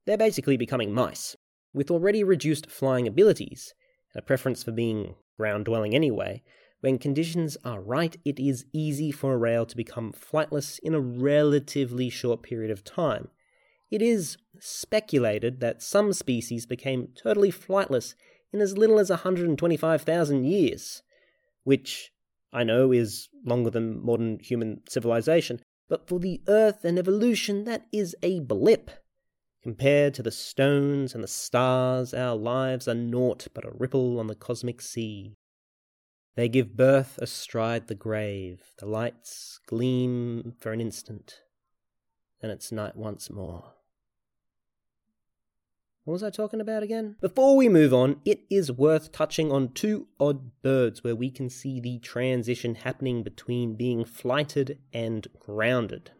They're 0.06 0.18
basically 0.18 0.56
becoming 0.56 0.92
mice. 0.92 1.36
With 1.72 1.90
already 1.90 2.24
reduced 2.24 2.70
flying 2.70 3.06
abilities, 3.06 3.74
and 4.12 4.22
a 4.22 4.26
preference 4.26 4.62
for 4.62 4.72
being 4.72 5.14
ground 5.36 5.64
dwelling 5.64 5.94
anyway, 5.94 6.42
when 6.80 6.98
conditions 6.98 7.56
are 7.64 7.80
right, 7.80 8.16
it 8.24 8.38
is 8.38 8.64
easy 8.72 9.10
for 9.10 9.34
a 9.34 9.38
rail 9.38 9.66
to 9.66 9.76
become 9.76 10.12
flightless 10.12 10.78
in 10.80 10.94
a 10.94 11.00
relatively 11.00 12.08
short 12.10 12.42
period 12.42 12.70
of 12.70 12.84
time, 12.84 13.28
it 13.90 14.00
is 14.00 14.36
speculated 14.60 15.60
that 15.60 15.82
some 15.82 16.12
species 16.12 16.64
became 16.64 17.08
totally 17.20 17.50
flightless 17.50 18.14
in 18.52 18.60
as 18.60 18.78
little 18.78 18.98
as 18.98 19.10
125,000 19.10 20.44
years, 20.44 21.02
which 21.64 22.12
I 22.52 22.62
know 22.64 22.92
is 22.92 23.28
longer 23.44 23.70
than 23.70 24.04
modern 24.04 24.38
human 24.38 24.82
civilization, 24.88 25.60
but 25.88 26.08
for 26.08 26.20
the 26.20 26.40
Earth 26.46 26.84
and 26.84 26.98
evolution, 26.98 27.64
that 27.64 27.86
is 27.92 28.14
a 28.22 28.40
blip. 28.40 28.90
Compared 29.62 30.14
to 30.14 30.22
the 30.22 30.30
stones 30.30 31.14
and 31.14 31.22
the 31.22 31.28
stars, 31.28 32.14
our 32.14 32.36
lives 32.36 32.86
are 32.88 32.94
naught 32.94 33.48
but 33.52 33.64
a 33.64 33.72
ripple 33.74 34.18
on 34.18 34.28
the 34.28 34.34
cosmic 34.34 34.80
sea. 34.80 35.34
They 36.40 36.48
give 36.48 36.74
birth 36.74 37.18
astride 37.20 37.88
the 37.88 37.94
grave, 37.94 38.62
the 38.79 38.87
lights 38.87 39.61
gleam 39.66 40.55
for 40.59 40.72
an 40.72 40.81
instant, 40.81 41.42
then 42.40 42.50
it's 42.50 42.72
night 42.72 42.96
once 42.96 43.29
more. 43.29 43.74
What 46.05 46.12
was 46.12 46.22
I 46.22 46.31
talking 46.31 46.62
about 46.62 46.83
again? 46.83 47.16
Before 47.20 47.59
we 47.59 47.68
move 47.68 47.92
on, 47.92 48.22
it 48.24 48.40
is 48.48 48.72
worth 48.72 49.12
touching 49.12 49.53
on 49.53 49.74
two 49.74 50.07
odd 50.18 50.62
birds 50.62 51.05
where 51.05 51.14
we 51.14 51.31
can 51.31 51.50
see 51.50 51.79
the 51.79 51.98
transition 51.98 52.74
happening 52.74 53.22
between 53.22 53.76
being 53.76 54.07
flighted 54.07 54.79
and 54.94 55.29
grounded. 55.38 56.11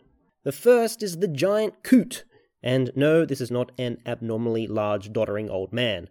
The 0.45 0.53
first 0.53 1.03
is 1.03 1.21
the 1.21 1.29
giant 1.29 1.83
coot, 1.83 2.25
and 2.63 2.93
no, 2.95 3.25
this 3.25 3.41
is 3.41 3.51
not 3.51 3.73
an 3.79 4.03
abnormally 4.05 4.67
large, 4.67 5.15
doddering 5.15 5.49
old 5.49 5.73
man. 5.73 6.11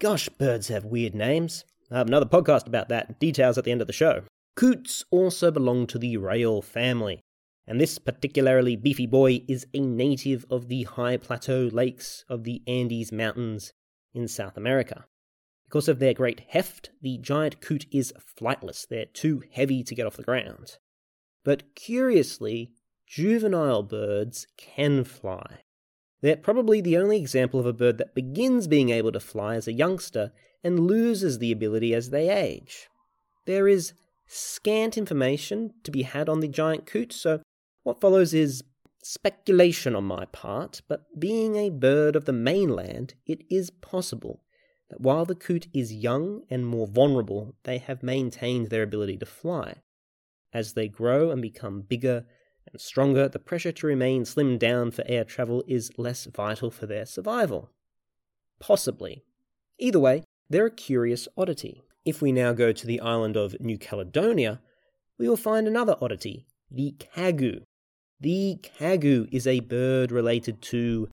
Gosh, 0.00 0.28
birds 0.28 0.68
have 0.68 0.84
weird 0.84 1.14
names. 1.14 1.64
I 1.90 1.98
have 1.98 2.08
another 2.08 2.26
podcast 2.26 2.66
about 2.66 2.88
that, 2.90 3.18
details 3.18 3.56
at 3.56 3.64
the 3.64 3.72
end 3.72 3.80
of 3.80 3.86
the 3.86 3.92
show. 3.92 4.24
Coots 4.56 5.04
also 5.10 5.50
belong 5.50 5.86
to 5.86 5.98
the 5.98 6.16
rail 6.16 6.60
family, 6.60 7.20
and 7.66 7.80
this 7.80 7.98
particularly 7.98 8.76
beefy 8.76 9.06
boy 9.06 9.42
is 9.48 9.66
a 9.72 9.80
native 9.80 10.44
of 10.50 10.68
the 10.68 10.82
high 10.82 11.16
plateau 11.16 11.70
lakes 11.72 12.24
of 12.28 12.44
the 12.44 12.62
Andes 12.66 13.12
Mountains 13.12 13.72
in 14.12 14.28
South 14.28 14.56
America. 14.56 15.06
Because 15.66 15.88
of 15.88 15.98
their 15.98 16.14
great 16.14 16.40
heft, 16.48 16.90
the 17.02 17.18
giant 17.18 17.60
coot 17.60 17.86
is 17.92 18.12
flightless. 18.38 18.86
They're 18.86 19.04
too 19.04 19.42
heavy 19.52 19.82
to 19.84 19.94
get 19.94 20.06
off 20.06 20.16
the 20.16 20.22
ground. 20.22 20.78
But 21.44 21.74
curiously, 21.74 22.72
juvenile 23.06 23.82
birds 23.82 24.46
can 24.56 25.04
fly. 25.04 25.60
They're 26.20 26.36
probably 26.36 26.80
the 26.80 26.96
only 26.96 27.18
example 27.18 27.60
of 27.60 27.66
a 27.66 27.72
bird 27.72 27.98
that 27.98 28.14
begins 28.14 28.66
being 28.66 28.90
able 28.90 29.12
to 29.12 29.20
fly 29.20 29.54
as 29.54 29.68
a 29.68 29.72
youngster 29.72 30.32
and 30.62 30.80
loses 30.80 31.38
the 31.38 31.52
ability 31.52 31.94
as 31.94 32.10
they 32.10 32.28
age. 32.28 32.88
There 33.46 33.68
is 33.68 33.92
scant 34.26 34.98
information 34.98 35.72
to 35.84 35.90
be 35.90 36.02
had 36.02 36.28
on 36.28 36.40
the 36.40 36.48
giant 36.48 36.86
coot, 36.86 37.12
so 37.12 37.40
what 37.82 38.00
follows 38.00 38.34
is 38.34 38.62
speculation 39.02 39.94
on 39.96 40.04
my 40.04 40.26
part, 40.26 40.82
but 40.88 41.18
being 41.18 41.56
a 41.56 41.70
bird 41.70 42.14
of 42.14 42.26
the 42.26 42.32
mainland, 42.32 43.14
it 43.26 43.42
is 43.50 43.70
possible 43.70 44.42
that 44.90 45.00
while 45.00 45.24
the 45.24 45.34
coot 45.34 45.68
is 45.72 45.92
young 45.92 46.42
and 46.50 46.66
more 46.66 46.86
vulnerable, 46.86 47.54
they 47.64 47.78
have 47.78 48.02
maintained 48.02 48.68
their 48.68 48.82
ability 48.82 49.16
to 49.16 49.26
fly. 49.26 49.76
As 50.52 50.72
they 50.72 50.88
grow 50.88 51.30
and 51.30 51.42
become 51.42 51.82
bigger 51.82 52.24
and 52.70 52.80
stronger, 52.80 53.28
the 53.28 53.38
pressure 53.38 53.72
to 53.72 53.86
remain 53.86 54.24
slimmed 54.24 54.58
down 54.58 54.90
for 54.90 55.04
air 55.06 55.24
travel 55.24 55.62
is 55.66 55.90
less 55.98 56.26
vital 56.26 56.70
for 56.70 56.86
their 56.86 57.06
survival. 57.06 57.70
Possibly. 58.58 59.24
Either 59.78 60.00
way, 60.00 60.24
they're 60.50 60.66
a 60.66 60.70
curious 60.70 61.28
oddity. 61.36 61.82
If 62.04 62.22
we 62.22 62.32
now 62.32 62.52
go 62.52 62.72
to 62.72 62.86
the 62.86 63.00
island 63.00 63.36
of 63.36 63.60
New 63.60 63.78
Caledonia, 63.78 64.60
we 65.18 65.28
will 65.28 65.36
find 65.36 65.66
another 65.66 65.96
oddity, 66.00 66.46
the 66.70 66.94
kagu. 66.98 67.62
The 68.20 68.58
kagu 68.62 69.28
is 69.30 69.46
a 69.46 69.60
bird 69.60 70.10
related 70.10 70.62
to 70.62 71.08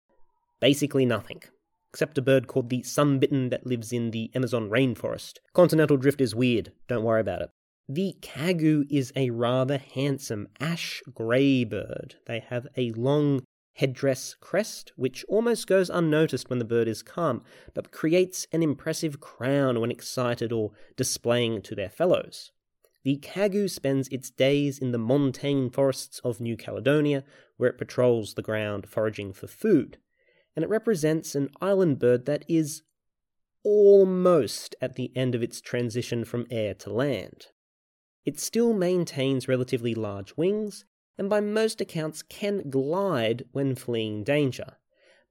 basically 0.61 1.05
nothing, 1.05 1.43
except 1.91 2.19
a 2.19 2.23
bird 2.23 2.47
called 2.47 2.71
the 2.71 2.83
sunbittern 2.83 3.51
that 3.51 3.67
lives 3.67 3.93
in 3.93 4.11
the 4.11 4.31
Amazon 4.35 4.71
rainforest. 4.71 5.39
Continental 5.53 5.97
drift 5.97 6.21
is 6.21 6.35
weird, 6.35 6.73
don't 6.89 7.05
worry 7.05 7.21
about 7.21 7.43
it. 7.43 7.51
The 7.89 8.17
kagu 8.23 8.87
is 8.89 9.13
a 9.15 9.31
rather 9.31 9.79
handsome 9.79 10.49
ash 10.59 11.03
grey 11.13 11.65
bird. 11.65 12.15
They 12.27 12.41
have 12.41 12.67
a 12.77 12.93
long 12.93 13.43
headdress 13.75 14.35
crest, 14.41 14.93
which 14.97 15.25
almost 15.29 15.67
goes 15.67 15.91
unnoticed 15.91 16.49
when 16.49 16.59
the 16.59 16.65
bird 16.65 16.89
is 16.89 17.03
calm, 17.03 17.43
but 17.75 17.91
creates 17.91 18.47
an 18.53 18.63
impressive 18.63 19.21
crown 19.21 19.81
when 19.81 19.91
excited 19.91 20.53
or 20.53 20.73
displaying 20.97 21.61
to 21.63 21.75
their 21.75 21.89
fellows. 21.89 22.53
The 23.03 23.19
kagu 23.19 23.69
spends 23.69 24.09
its 24.09 24.31
days 24.31 24.79
in 24.79 24.93
the 24.93 24.99
montane 24.99 25.71
forests 25.71 26.21
of 26.25 26.41
New 26.41 26.57
Caledonia, 26.57 27.25
where 27.57 27.69
it 27.69 27.79
patrols 27.79 28.35
the 28.35 28.43
ground 28.43 28.89
foraging 28.89 29.33
for 29.33 29.47
food, 29.47 29.99
and 30.57 30.65
it 30.65 30.71
represents 30.71 31.35
an 31.35 31.51
island 31.61 31.99
bird 31.99 32.27
that 32.27 32.45
is 32.49 32.83
almost 33.65 34.77
at 34.81 34.95
the 34.95 35.11
end 35.17 35.35
of 35.35 35.43
its 35.43 35.61
transition 35.61 36.25
from 36.25 36.47
air 36.51 36.75
to 36.75 36.93
land. 36.93 37.49
It 38.25 38.39
still 38.39 38.73
maintains 38.73 39.49
relatively 39.49 39.95
large 39.95 40.37
wings, 40.37 40.85
and 41.19 41.31
by 41.31 41.41
most 41.41 41.81
accounts 41.81 42.23
can 42.23 42.69
glide 42.71 43.45
when 43.53 43.75
fleeing 43.75 44.25
danger, 44.25 44.77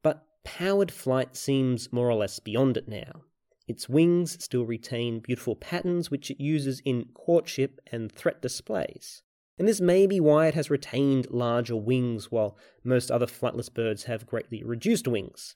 but 0.02 0.26
powered 0.43 0.91
flight 0.91 1.36
seems 1.36 1.91
more 1.91 2.10
or 2.10 2.15
less 2.15 2.39
beyond 2.39 2.78
it 2.78 2.88
now. 2.88 3.24
Its 3.67 3.88
wings 3.88 4.43
still 4.43 4.65
retain 4.65 5.19
beautiful 5.19 5.56
patterns 5.56 6.12
which 6.12 6.30
it 6.30 6.41
uses 6.41 6.82
in 6.84 7.06
courtship 7.13 7.80
and 7.91 8.12
threat 8.12 8.41
displays. 8.41 9.22
And 9.58 9.67
this 9.67 9.80
may 9.80 10.08
be 10.08 10.19
why 10.19 10.48
it 10.48 10.56
has 10.56 10.69
retained 10.69 11.30
larger 11.30 11.76
wings 11.76 12.32
while 12.32 12.58
most 12.84 13.12
other 13.12 13.28
flightless 13.28 13.74
birds 13.74 14.04
have 14.04 14.26
greatly 14.26 14.63
reduced 14.63 15.08
wings. 15.08 15.56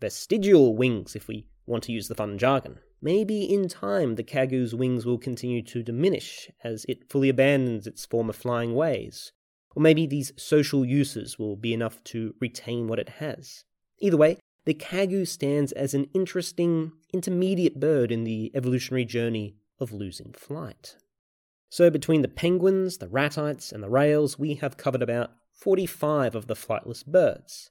Vestigial 0.00 0.74
wings, 0.74 1.14
if 1.14 1.28
we 1.28 1.46
want 1.66 1.84
to 1.84 1.92
use 1.92 2.08
the 2.08 2.14
fun 2.14 2.38
jargon. 2.38 2.78
Maybe 3.00 3.44
in 3.44 3.68
time 3.68 4.16
the 4.16 4.24
kagu's 4.24 4.74
wings 4.74 5.06
will 5.06 5.18
continue 5.18 5.62
to 5.62 5.82
diminish 5.82 6.50
as 6.62 6.84
it 6.88 7.10
fully 7.10 7.28
abandons 7.28 7.86
its 7.86 8.04
former 8.04 8.32
flying 8.32 8.74
ways. 8.74 9.32
Or 9.74 9.82
maybe 9.82 10.06
these 10.06 10.32
social 10.36 10.84
uses 10.84 11.38
will 11.38 11.56
be 11.56 11.74
enough 11.74 12.02
to 12.04 12.34
retain 12.40 12.86
what 12.86 12.98
it 12.98 13.08
has. 13.20 13.64
Either 13.98 14.16
way, 14.16 14.38
the 14.64 14.74
kagu 14.74 15.26
stands 15.26 15.72
as 15.72 15.94
an 15.94 16.08
interesting 16.14 16.92
intermediate 17.12 17.78
bird 17.78 18.10
in 18.10 18.24
the 18.24 18.50
evolutionary 18.54 19.04
journey 19.04 19.56
of 19.78 19.92
losing 19.92 20.32
flight. 20.32 20.96
So, 21.70 21.90
between 21.90 22.22
the 22.22 22.28
penguins, 22.28 22.98
the 22.98 23.08
ratites, 23.08 23.72
and 23.72 23.82
the 23.82 23.90
rails, 23.90 24.38
we 24.38 24.54
have 24.54 24.76
covered 24.76 25.02
about 25.02 25.32
45 25.52 26.34
of 26.34 26.46
the 26.46 26.54
flightless 26.54 27.04
birds. 27.04 27.70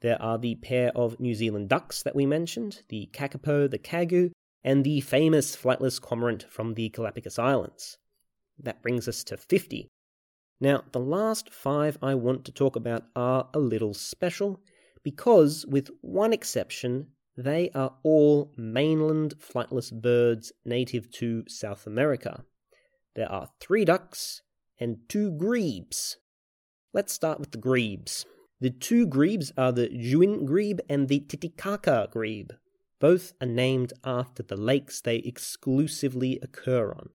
There 0.00 0.20
are 0.20 0.36
the 0.36 0.56
pair 0.56 0.90
of 0.94 1.20
New 1.20 1.34
Zealand 1.34 1.68
ducks 1.68 2.02
that 2.02 2.16
we 2.16 2.26
mentioned, 2.26 2.82
the 2.88 3.08
kakapo, 3.12 3.70
the 3.70 3.78
kagu, 3.78 4.32
and 4.62 4.84
the 4.84 5.00
famous 5.00 5.56
flightless 5.56 6.00
cormorant 6.00 6.44
from 6.50 6.74
the 6.74 6.88
Galapagos 6.88 7.38
Islands. 7.38 7.98
That 8.58 8.82
brings 8.82 9.08
us 9.08 9.22
to 9.24 9.36
50. 9.36 9.88
Now, 10.60 10.84
the 10.92 11.00
last 11.00 11.52
five 11.52 11.98
I 12.00 12.14
want 12.14 12.44
to 12.46 12.52
talk 12.52 12.76
about 12.76 13.04
are 13.14 13.48
a 13.52 13.58
little 13.58 13.92
special 13.92 14.60
because, 15.02 15.66
with 15.66 15.90
one 16.00 16.32
exception, 16.32 17.08
they 17.36 17.70
are 17.74 17.94
all 18.02 18.52
mainland 18.56 19.34
flightless 19.38 19.92
birds 19.92 20.52
native 20.64 21.10
to 21.12 21.44
South 21.46 21.86
America. 21.86 22.44
There 23.14 23.30
are 23.30 23.50
three 23.60 23.84
ducks 23.84 24.40
and 24.80 24.98
two 25.08 25.30
grebes. 25.32 26.16
Let's 26.94 27.12
start 27.12 27.38
with 27.38 27.50
the 27.50 27.58
grebes. 27.58 28.24
The 28.58 28.70
two 28.70 29.06
grebes 29.06 29.52
are 29.58 29.72
the 29.72 29.88
Junin 29.88 30.46
grebe 30.46 30.80
and 30.88 31.08
the 31.08 31.20
Titicaca 31.20 32.08
grebe. 32.10 32.52
Both 32.98 33.34
are 33.42 33.46
named 33.46 33.92
after 34.04 34.42
the 34.42 34.56
lakes 34.56 35.02
they 35.02 35.16
exclusively 35.16 36.38
occur 36.42 36.92
on 36.92 37.10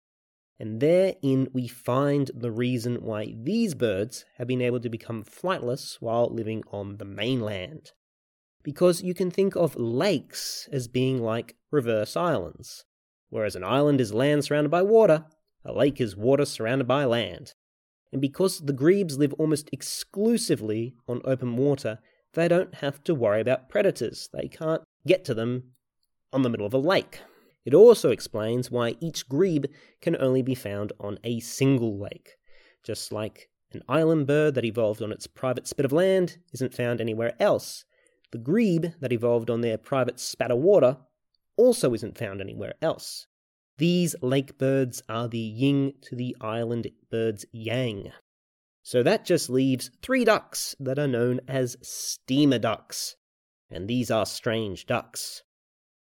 and 0.61 0.79
therein 0.79 1.49
we 1.55 1.67
find 1.67 2.31
the 2.35 2.51
reason 2.51 2.97
why 2.97 3.35
these 3.43 3.75
birds 3.75 4.27
have 4.37 4.47
been 4.47 4.61
able 4.61 4.79
to 4.81 4.91
become 4.91 5.25
flightless 5.25 5.97
while 6.01 6.29
living 6.29 6.63
on 6.71 6.99
the 6.99 7.05
mainland. 7.07 7.93
Because 8.63 9.03
you 9.03 9.15
can 9.15 9.31
think 9.31 9.57
of 9.57 9.75
lakes 9.77 10.69
as 10.71 10.87
being 10.87 11.23
like 11.23 11.57
reverse 11.71 12.15
islands. 12.15 12.85
Whereas 13.31 13.57
an 13.57 13.65
island 13.65 14.03
is 14.03 14.13
land 14.13 14.45
surrounded 14.45 14.69
by 14.69 14.83
water, 14.83 15.25
a 15.65 15.73
lake 15.73 15.99
is 15.99 16.15
water 16.15 16.45
surrounded 16.45 16.87
by 16.87 17.07
land. 17.07 17.55
And 18.13 18.21
because 18.21 18.59
the 18.59 18.75
grebes 18.75 19.17
live 19.17 19.33
almost 19.39 19.71
exclusively 19.73 20.95
on 21.09 21.23
open 21.25 21.57
water, 21.57 22.01
they 22.35 22.49
don't 22.49 22.75
have 22.77 23.03
to 23.05 23.15
worry 23.15 23.41
about 23.41 23.71
predators. 23.71 24.29
They 24.33 24.49
can't 24.49 24.83
get 25.07 25.25
to 25.25 25.33
them 25.33 25.73
on 26.35 26.43
the 26.43 26.51
middle 26.51 26.67
of 26.67 26.75
a 26.75 26.79
lake. 26.79 27.21
It 27.65 27.75
also 27.75 28.11
explains 28.11 28.71
why 28.71 28.97
each 29.01 29.29
grebe 29.29 29.67
can 30.01 30.17
only 30.21 30.43
be 30.43 30.55
found 30.55 30.93
on 30.99 31.19
a 31.25 31.41
single 31.41 31.99
lake, 31.99 32.37
just 32.83 33.13
like 33.13 33.51
an 33.73 33.83
island 33.89 34.27
bird 34.27 34.55
that 34.55 34.65
evolved 34.65 35.03
on 35.03 35.13
its 35.13 35.27
private 35.27 35.67
spit 35.67 35.85
of 35.85 35.93
land 35.93 36.39
isn't 36.53 36.75
found 36.75 37.01
anywhere 37.01 37.35
else. 37.39 37.85
The 38.33 38.39
grebe 38.39 38.87
that 39.01 39.13
evolved 39.13 39.51
on 39.51 39.61
their 39.61 39.79
private 39.79 40.19
spat 40.19 40.51
of 40.51 40.59
water 40.59 40.99
also 41.57 41.95
isn't 41.95 42.19
found 42.19 42.41
anywhere 42.41 42.75
else. 42.81 43.27
These 43.79 44.15
lake 44.23 44.59
birds 44.59 45.03
are 45.09 45.29
the 45.29 45.39
yin 45.39 45.95
to 46.03 46.17
the 46.17 46.37
island 46.41 46.91
bird's 47.11 47.45
yang. 47.53 48.13
So 48.83 49.03
that 49.03 49.25
just 49.25 49.51
leaves 49.51 49.91
three 50.03 50.25
ducks 50.25 50.75
that 50.81 50.99
are 50.99 51.09
known 51.09 51.41
as 51.47 51.77
steamer 51.83 52.59
ducks. 52.59 53.17
And 53.71 53.89
these 53.89 54.11
are 54.11 54.27
strange 54.27 54.87
ducks. 54.87 55.43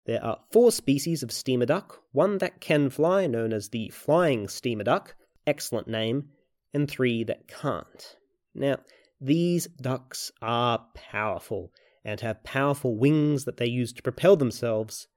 There 0.06 0.24
are 0.24 0.38
four 0.52 0.70
species 0.70 1.24
of 1.24 1.32
steamer 1.32 1.66
duck, 1.66 2.00
one 2.12 2.38
that 2.38 2.60
can 2.60 2.90
fly, 2.90 3.26
known 3.26 3.52
as 3.52 3.70
the 3.70 3.88
flying 3.88 4.46
steamer 4.46 4.84
duck, 4.84 5.16
excellent 5.48 5.88
name, 5.88 6.28
and 6.72 6.88
three 6.88 7.24
that 7.24 7.48
can't. 7.48 8.16
Now, 8.54 8.78
these 9.20 9.66
ducks 9.66 10.30
are 10.40 10.86
powerful 10.94 11.72
and 12.04 12.20
have 12.20 12.44
powerful 12.44 12.96
wings 12.96 13.46
that 13.46 13.56
they 13.56 13.66
use 13.66 13.92
to 13.94 14.02
propel 14.02 14.36
themselves, 14.36 15.08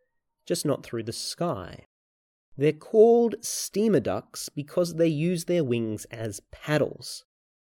just 0.48 0.66
not 0.66 0.84
through 0.84 1.04
the 1.04 1.14
sky. 1.14 1.86
They're 2.58 2.74
called 2.74 3.36
steamer 3.42 4.00
ducks 4.00 4.50
because 4.50 4.96
they 4.96 5.08
use 5.08 5.46
their 5.46 5.64
wings 5.64 6.06
as 6.06 6.42
paddles. 6.52 7.26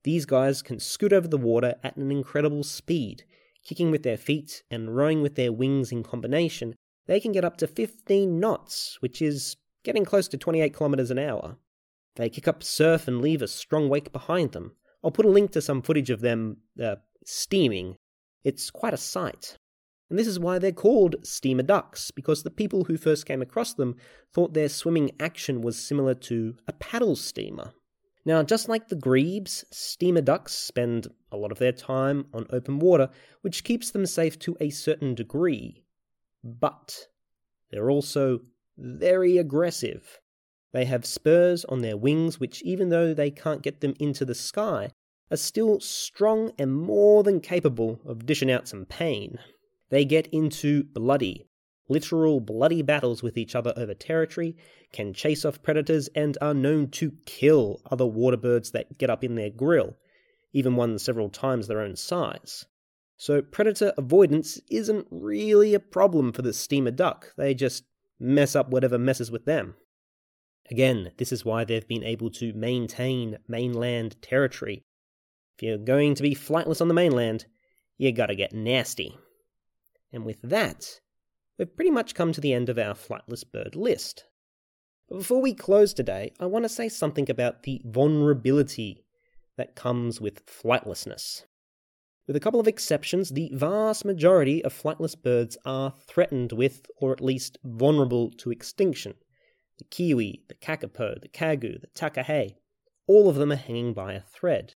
These 0.04 0.25
guys 0.25 0.62
can 0.62 0.80
scoot 0.80 1.13
over 1.13 1.30
the 1.30 1.38
water 1.38 1.75
at 1.82 1.95
an 1.95 2.12
incredible 2.12 2.63
speed, 2.63 3.23
kicking 3.63 3.89
with 3.89 4.04
their 4.04 4.17
feet 4.17 4.63
and 4.69 4.97
rowing 4.97 5.21
with 5.21 5.36
their 5.36 5.54
wings 5.54 5.93
in 5.93 6.04
combination 6.04 6.75
they 7.08 7.20
can 7.20 7.32
get 7.32 7.46
up 7.46 7.58
to 7.58 7.68
15 7.68 8.39
knots, 8.39 8.98
which 9.00 9.22
is 9.22 9.58
getting 9.84 10.06
close 10.06 10.28
to 10.30 10.38
28 10.38 10.74
kilometers 10.74 11.12
an 11.12 11.20
hour. 11.20 11.58
They 12.15 12.30
kick 12.30 12.48
up 12.48 12.63
surf 12.63 13.08
and 13.08 13.22
leave 13.22 13.41
a 13.41 13.48
strong 13.48 13.89
wake 13.89 14.12
behind 14.12 14.54
them. 14.54 14.76
I'll 15.04 15.12
put 15.12 15.26
a 15.26 15.30
link 15.30 15.52
to 15.52 15.62
some 15.62 15.82
footage 15.82 16.10
of 16.10 16.22
them 16.22 16.58
uh, 16.82 16.96
steaming. 17.26 17.98
It's 18.44 18.72
quite 18.72 18.94
a 18.94 18.98
sight. 18.98 19.58
And 20.10 20.20
this 20.20 20.28
is 20.28 20.39
why 20.39 20.60
they're 20.60 20.72
called 20.72 21.15
steamer 21.24 21.63
ducks, 21.63 22.12
because 22.12 22.44
the 22.44 22.52
people 22.52 22.86
who 22.86 22.98
first 22.98 23.26
came 23.26 23.41
across 23.41 23.74
them 23.74 23.96
thought 24.34 24.54
their 24.54 24.70
swimming 24.70 25.12
action 25.20 25.62
was 25.62 25.78
similar 25.78 26.13
to 26.13 26.56
a 26.68 26.74
paddle 26.74 27.15
steamer. 27.15 27.74
Now, 28.24 28.41
just 28.41 28.70
like 28.70 28.88
the 28.88 28.96
grebes, 28.96 29.65
steamer 29.72 30.22
ducks 30.22 30.54
spend 30.54 31.08
a 31.32 31.38
lot 31.38 31.52
of 31.52 31.60
their 31.60 31.72
time 31.72 32.26
on 32.34 32.48
open 32.50 32.80
water, 32.80 33.10
which 33.41 33.63
keeps 33.63 33.91
them 33.91 34.06
safe 34.06 34.39
to 34.39 34.58
a 34.60 34.72
certain 34.72 35.13
degree. 35.13 35.85
But 36.47 37.08
they're 37.71 37.89
also 37.89 38.41
very 38.77 39.39
aggressive. 39.39 40.19
They 40.73 40.86
have 40.86 41.03
spurs 41.03 41.65
on 41.65 41.81
their 41.81 41.97
wings, 41.97 42.39
which, 42.39 42.62
even 42.62 42.89
though 42.89 43.15
they 43.15 43.31
can't 43.31 43.63
get 43.63 43.81
them 43.81 43.95
into 43.99 44.25
the 44.25 44.36
sky, 44.36 44.91
are 45.31 45.38
still 45.38 45.79
strong 45.79 46.51
and 46.60 46.75
more 46.75 47.23
than 47.23 47.41
capable 47.41 47.99
of 48.05 48.27
dishing 48.27 48.51
out 48.51 48.67
some 48.67 48.86
pain. 48.86 49.39
They 49.89 50.05
get 50.05 50.27
into 50.27 50.84
bloody, 50.84 51.47
literal 51.89 52.39
bloody 52.39 52.84
battles 52.84 53.23
with 53.23 53.38
each 53.39 53.55
other 53.55 53.73
over 53.75 53.95
territory, 53.95 54.55
can 54.91 55.13
chase 55.13 55.45
off 55.45 55.63
predators, 55.63 56.10
and 56.10 56.38
are 56.41 56.53
known 56.53 56.89
to 56.91 57.13
kill 57.25 57.81
other 57.89 58.05
water 58.05 58.38
birds 58.38 58.69
that 58.71 58.99
get 58.99 59.10
up 59.10 59.23
in 59.23 59.34
their 59.34 59.49
grill, 59.49 59.97
even 60.53 60.75
ones 60.75 61.01
several 61.01 61.29
times 61.29 61.65
their 61.65 61.81
own 61.81 61.95
size. 61.95 62.65
So 63.17 63.41
predator 63.41 63.93
avoidance 63.97 64.60
isn't 64.69 65.08
really 65.10 65.73
a 65.73 65.80
problem 65.80 66.34
for 66.34 66.41
the 66.41 66.54
steamer 66.54 66.91
duck, 66.91 67.34
they 67.38 67.54
just 67.54 67.86
mess 68.19 68.56
up 68.56 68.69
whatever 68.69 68.97
messes 68.97 69.32
with 69.32 69.45
them. 69.45 69.75
Again, 70.69 71.12
this 71.17 71.32
is 71.32 71.45
why 71.45 71.63
they've 71.63 71.88
been 71.88 72.04
able 72.04 72.30
to 72.32 72.54
maintain 72.54 73.38
mainland 73.47 74.21
territory. 74.21 74.84
If 75.58 75.63
you're 75.63 75.78
going 75.78 76.15
to 76.15 76.23
be 76.23 76.36
flightless 76.36 76.82
on 76.82 76.88
the 76.88 76.93
mainland, 76.93 77.45
you 77.97 78.12
gotta 78.12 78.36
get 78.36 78.54
nasty. 78.54 79.17
And 80.12 80.25
with 80.25 80.41
that, 80.41 80.99
we've 81.58 81.75
pretty 81.75 81.91
much 81.91 82.15
come 82.15 82.34
to 82.34 82.41
the 82.41 82.54
end 82.54 82.69
of 82.69 82.78
our 82.78 82.93
flightless 82.93 83.49
bird 83.49 83.75
list. 83.75 84.25
But 85.08 85.19
before 85.19 85.41
we 85.41 85.54
close 85.54 85.93
today, 85.93 86.34
I 86.39 86.47
want 86.47 86.65
to 86.65 86.69
say 86.69 86.89
something 86.89 87.30
about 87.30 87.63
the 87.63 87.82
vulnerability 87.86 89.06
that 89.56 89.75
comes 89.75 90.19
with 90.19 90.45
flightlessness. 90.45 91.43
With 92.28 92.36
a 92.36 92.40
couple 92.40 92.60
of 92.60 92.68
exceptions, 92.68 93.30
the 93.30 93.52
vast 93.54 94.04
majority 94.04 94.64
of 94.64 94.74
flightless 94.74 95.16
birds 95.22 95.58
are 95.64 95.94
threatened 96.08 96.54
with, 96.54 96.88
or 96.98 97.12
at 97.12 97.22
least 97.22 97.60
vulnerable 97.64 98.32
to 98.38 98.52
extinction. 98.52 99.14
The 99.78 99.84
kiwi, 99.84 100.44
the 100.48 100.56
kakapo, 100.56 101.22
the 101.22 101.28
kagu, 101.28 101.80
the 101.82 101.88
takahe, 101.88 102.56
all 103.06 103.30
of 103.30 103.36
them 103.36 103.52
are 103.52 103.58
hanging 103.58 103.94
by 103.94 104.14
a 104.14 104.22
thread. 104.22 104.74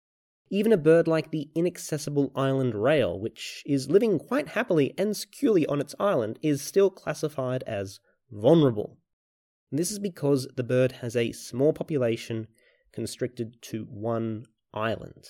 Even 0.52 0.72
a 0.72 0.78
bird 0.78 1.08
like 1.08 1.32
the 1.32 1.50
inaccessible 1.56 2.32
island 2.36 2.76
rail, 2.76 3.20
which 3.20 3.64
is 3.66 3.90
living 3.90 4.20
quite 4.20 4.50
happily 4.50 4.94
and 4.98 5.18
securely 5.18 5.66
on 5.66 5.82
its 5.82 5.96
island, 6.00 6.38
is 6.44 6.62
still 6.62 6.92
classified 6.92 7.64
as 7.64 8.00
vulnerable. 8.32 8.98
And 9.72 9.80
this 9.80 9.92
is 9.92 10.00
because 10.00 10.48
the 10.56 10.64
bird 10.64 10.92
has 10.94 11.16
a 11.16 11.32
small 11.32 11.74
population 11.74 12.48
constricted 12.92 13.60
to 13.64 13.86
one 13.86 14.46
island. 14.72 15.28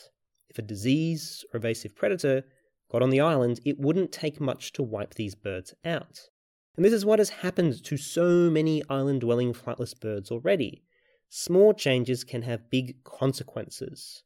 If 0.50 0.58
a 0.58 0.64
disease 0.64 1.46
or 1.54 1.58
evasive 1.58 1.96
predator 1.96 2.44
got 2.92 3.02
on 3.02 3.12
the 3.12 3.22
island, 3.22 3.60
it 3.66 3.80
wouldn't 3.80 4.12
take 4.12 4.42
much 4.42 4.74
to 4.74 4.84
wipe 4.84 5.14
these 5.14 5.36
birds 5.36 5.74
out. 5.86 6.30
And 6.76 6.86
this 6.86 6.94
is 6.94 7.06
what 7.06 7.20
has 7.20 7.30
happened 7.30 7.84
to 7.84 7.98
so 7.98 8.50
many 8.50 8.84
island 8.90 9.22
dwelling 9.22 9.54
flightless 9.54 10.00
birds 10.00 10.32
already. 10.32 10.84
Small 11.30 11.74
changes 11.74 12.24
can 12.24 12.42
have 12.44 12.70
big 12.72 13.04
consequences. 13.04 14.24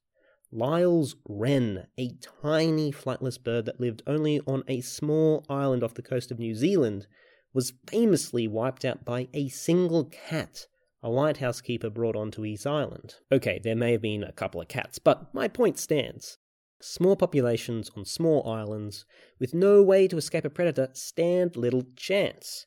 Lyall's 0.52 1.16
wren, 1.28 1.88
a 1.98 2.12
tiny 2.42 2.92
flightless 2.92 3.44
bird 3.44 3.66
that 3.66 3.80
lived 3.80 4.04
only 4.06 4.40
on 4.42 4.64
a 4.68 4.82
small 4.82 5.44
island 5.50 5.84
off 5.84 5.96
the 5.96 6.02
coast 6.02 6.32
of 6.32 6.40
New 6.40 6.54
Zealand, 6.54 7.08
was 7.54 7.74
famously 7.88 8.48
wiped 8.48 8.86
out 8.86 9.04
by 9.04 9.28
a 9.34 9.50
single 9.50 10.06
cat 10.06 10.68
a 11.04 11.10
lighthouse 11.10 11.60
keeper 11.60 11.90
brought 11.90 12.16
onto 12.16 12.42
his 12.42 12.66
island. 12.66 13.16
Okay, 13.32 13.60
there 13.62 13.76
may 13.76 13.92
have 13.92 14.02
been 14.02 14.24
a 14.24 14.32
couple 14.32 14.62
of 14.62 14.70
cats, 14.70 14.98
but 14.98 15.34
my 15.34 15.50
point 15.50 15.78
stands. 15.78 16.38
Small 16.82 17.16
populations 17.16 17.92
on 17.96 18.06
small 18.06 18.48
islands, 18.50 19.06
with 19.40 19.54
no 19.54 19.84
way 19.84 20.08
to 20.08 20.18
escape 20.18 20.46
a 20.46 20.50
predator, 20.50 20.90
stand 20.94 21.56
little 21.56 21.84
chance. 21.96 22.66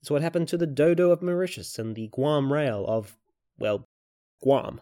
It's 0.00 0.10
what 0.10 0.22
happened 0.22 0.48
to 0.48 0.58
the 0.58 0.66
dodo 0.66 1.10
of 1.10 1.22
Mauritius 1.22 1.78
and 1.78 1.96
the 1.96 2.08
Guam 2.08 2.52
rail 2.52 2.84
of, 2.86 3.16
well, 3.58 3.84
Guam. 4.42 4.80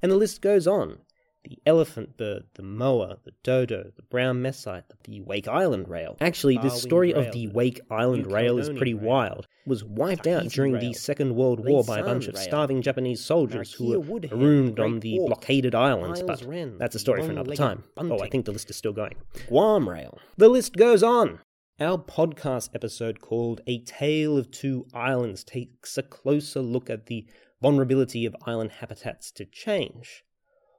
And 0.00 0.12
the 0.12 0.16
list 0.16 0.42
goes 0.42 0.66
on 0.66 0.98
the 1.44 1.58
elephant 1.66 2.16
bird, 2.16 2.44
the 2.54 2.62
moa, 2.62 3.18
the 3.24 3.32
dodo, 3.42 3.90
the 3.96 4.02
brown 4.02 4.40
mesite, 4.42 4.84
the 5.04 5.20
Wake 5.22 5.48
Island 5.48 5.88
rail. 5.88 6.16
Actually, 6.20 6.58
the 6.58 6.70
story 6.70 7.12
of 7.12 7.32
the 7.32 7.48
Wake 7.48 7.80
Island 7.90 8.30
rail 8.30 8.58
is 8.58 8.68
pretty 8.68 8.94
wild. 8.94 9.46
It 9.64 9.68
was 9.68 9.84
wiped 9.84 10.26
out 10.26 10.44
during 10.48 10.78
the 10.78 10.92
Second 10.92 11.34
World 11.34 11.64
War 11.64 11.84
by 11.84 11.98
a 11.98 12.04
bunch 12.04 12.28
of 12.28 12.36
starving 12.36 12.82
Japanese 12.82 13.24
soldiers 13.24 13.72
who 13.72 14.00
were 14.00 14.20
marooned 14.20 14.78
on 14.80 15.00
the 15.00 15.18
blockaded 15.26 15.74
islands, 15.74 16.22
but 16.22 16.44
that's 16.78 16.94
a 16.94 16.98
story 16.98 17.22
for 17.22 17.30
another 17.30 17.54
time. 17.54 17.84
Oh, 17.96 18.20
I 18.20 18.28
think 18.28 18.44
the 18.44 18.52
list 18.52 18.70
is 18.70 18.76
still 18.76 18.92
going. 18.92 19.14
Guam 19.48 19.88
rail. 19.88 20.18
The 20.36 20.48
list 20.48 20.76
goes 20.76 21.02
on. 21.02 21.40
Our 21.80 21.98
podcast 21.98 22.70
episode 22.74 23.20
called 23.20 23.60
A 23.66 23.82
Tale 23.82 24.36
of 24.36 24.50
Two 24.50 24.86
Islands 24.94 25.42
takes 25.42 25.98
a 25.98 26.02
closer 26.02 26.60
look 26.60 26.88
at 26.88 27.06
the 27.06 27.26
vulnerability 27.60 28.26
of 28.26 28.36
island 28.46 28.72
habitats 28.72 29.32
to 29.32 29.44
change. 29.44 30.24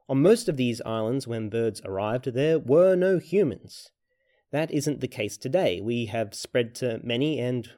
On 0.08 0.20
most 0.20 0.48
of 0.48 0.56
these 0.56 0.82
islands, 0.84 1.26
when 1.26 1.48
birds 1.48 1.80
arrived, 1.84 2.26
there 2.34 2.58
were 2.58 2.94
no 2.94 3.18
humans. 3.18 3.90
That 4.52 4.70
isn't 4.70 5.00
the 5.00 5.08
case 5.08 5.38
today. 5.38 5.80
We 5.80 6.06
have 6.06 6.34
spread 6.34 6.74
to 6.76 7.00
many, 7.02 7.40
and 7.40 7.70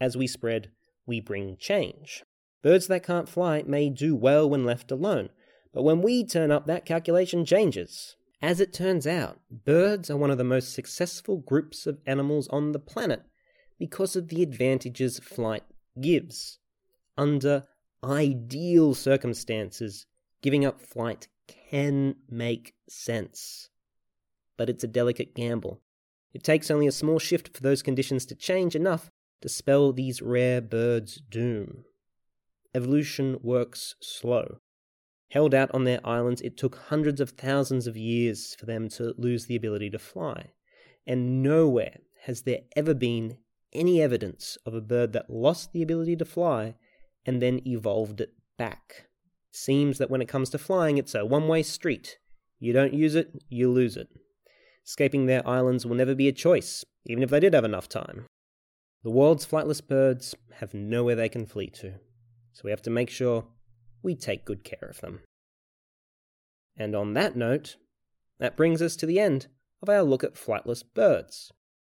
as 0.00 0.16
we 0.16 0.26
spread, 0.26 0.70
we 1.06 1.20
bring 1.20 1.56
change. 1.58 2.24
Birds 2.62 2.86
that 2.86 3.04
can't 3.04 3.28
fly 3.28 3.62
may 3.66 3.90
do 3.90 4.16
well 4.16 4.48
when 4.48 4.64
left 4.64 4.90
alone, 4.90 5.28
but 5.72 5.82
when 5.82 6.00
we 6.00 6.24
turn 6.24 6.50
up, 6.50 6.66
that 6.66 6.86
calculation 6.86 7.44
changes. 7.44 8.16
As 8.40 8.60
it 8.60 8.72
turns 8.72 9.06
out, 9.06 9.40
birds 9.50 10.10
are 10.10 10.16
one 10.16 10.30
of 10.30 10.38
the 10.38 10.44
most 10.44 10.72
successful 10.72 11.36
groups 11.36 11.86
of 11.86 12.00
animals 12.06 12.48
on 12.48 12.72
the 12.72 12.78
planet 12.78 13.22
because 13.78 14.16
of 14.16 14.28
the 14.28 14.42
advantages 14.42 15.18
flight 15.18 15.62
gives. 16.00 16.58
Under 17.18 17.64
ideal 18.02 18.94
circumstances, 18.94 20.06
giving 20.42 20.64
up 20.64 20.80
flight 20.80 21.28
can 21.46 22.16
make 22.28 22.74
sense. 22.88 23.68
But 24.56 24.70
it's 24.70 24.84
a 24.84 24.88
delicate 24.88 25.34
gamble. 25.34 25.80
It 26.32 26.42
takes 26.42 26.70
only 26.70 26.86
a 26.86 26.92
small 26.92 27.18
shift 27.18 27.54
for 27.54 27.62
those 27.62 27.82
conditions 27.82 28.26
to 28.26 28.34
change 28.34 28.74
enough 28.74 29.10
to 29.42 29.48
spell 29.48 29.92
these 29.92 30.22
rare 30.22 30.60
birds' 30.60 31.20
doom. 31.28 31.84
Evolution 32.74 33.38
works 33.42 33.94
slow. 34.00 34.58
Held 35.30 35.54
out 35.54 35.70
on 35.74 35.84
their 35.84 36.06
islands, 36.06 36.40
it 36.42 36.56
took 36.56 36.76
hundreds 36.76 37.20
of 37.20 37.30
thousands 37.30 37.86
of 37.86 37.96
years 37.96 38.54
for 38.54 38.66
them 38.66 38.88
to 38.90 39.14
lose 39.18 39.46
the 39.46 39.56
ability 39.56 39.90
to 39.90 39.98
fly. 39.98 40.52
And 41.06 41.42
nowhere 41.42 41.98
has 42.24 42.42
there 42.42 42.60
ever 42.76 42.94
been 42.94 43.38
any 43.72 44.00
evidence 44.00 44.56
of 44.64 44.74
a 44.74 44.80
bird 44.80 45.12
that 45.12 45.30
lost 45.30 45.72
the 45.72 45.82
ability 45.82 46.16
to 46.16 46.24
fly 46.24 46.76
and 47.24 47.42
then 47.42 47.60
evolved 47.66 48.20
it 48.20 48.34
back 48.56 49.06
seems 49.56 49.98
that 49.98 50.10
when 50.10 50.20
it 50.20 50.28
comes 50.28 50.50
to 50.50 50.58
flying, 50.58 50.98
it's 50.98 51.14
a 51.14 51.24
one 51.24 51.48
way 51.48 51.62
street. 51.62 52.18
You 52.58 52.72
don't 52.72 52.94
use 52.94 53.14
it, 53.14 53.42
you 53.48 53.70
lose 53.70 53.96
it. 53.96 54.08
Escaping 54.84 55.26
their 55.26 55.46
islands 55.48 55.84
will 55.84 55.96
never 55.96 56.14
be 56.14 56.28
a 56.28 56.32
choice, 56.32 56.84
even 57.06 57.22
if 57.22 57.30
they 57.30 57.40
did 57.40 57.54
have 57.54 57.64
enough 57.64 57.88
time. 57.88 58.26
The 59.02 59.10
world's 59.10 59.46
flightless 59.46 59.86
birds 59.86 60.34
have 60.54 60.74
nowhere 60.74 61.16
they 61.16 61.28
can 61.28 61.46
flee 61.46 61.70
to, 61.70 61.94
so 62.52 62.62
we 62.64 62.70
have 62.70 62.82
to 62.82 62.90
make 62.90 63.10
sure 63.10 63.46
we 64.02 64.14
take 64.14 64.44
good 64.44 64.62
care 64.62 64.88
of 64.88 65.00
them. 65.00 65.20
And 66.76 66.94
on 66.94 67.14
that 67.14 67.36
note, 67.36 67.76
that 68.38 68.56
brings 68.56 68.82
us 68.82 68.96
to 68.96 69.06
the 69.06 69.18
end 69.18 69.46
of 69.82 69.88
our 69.88 70.02
look 70.02 70.22
at 70.22 70.34
flightless 70.34 70.82
birds. 70.94 71.50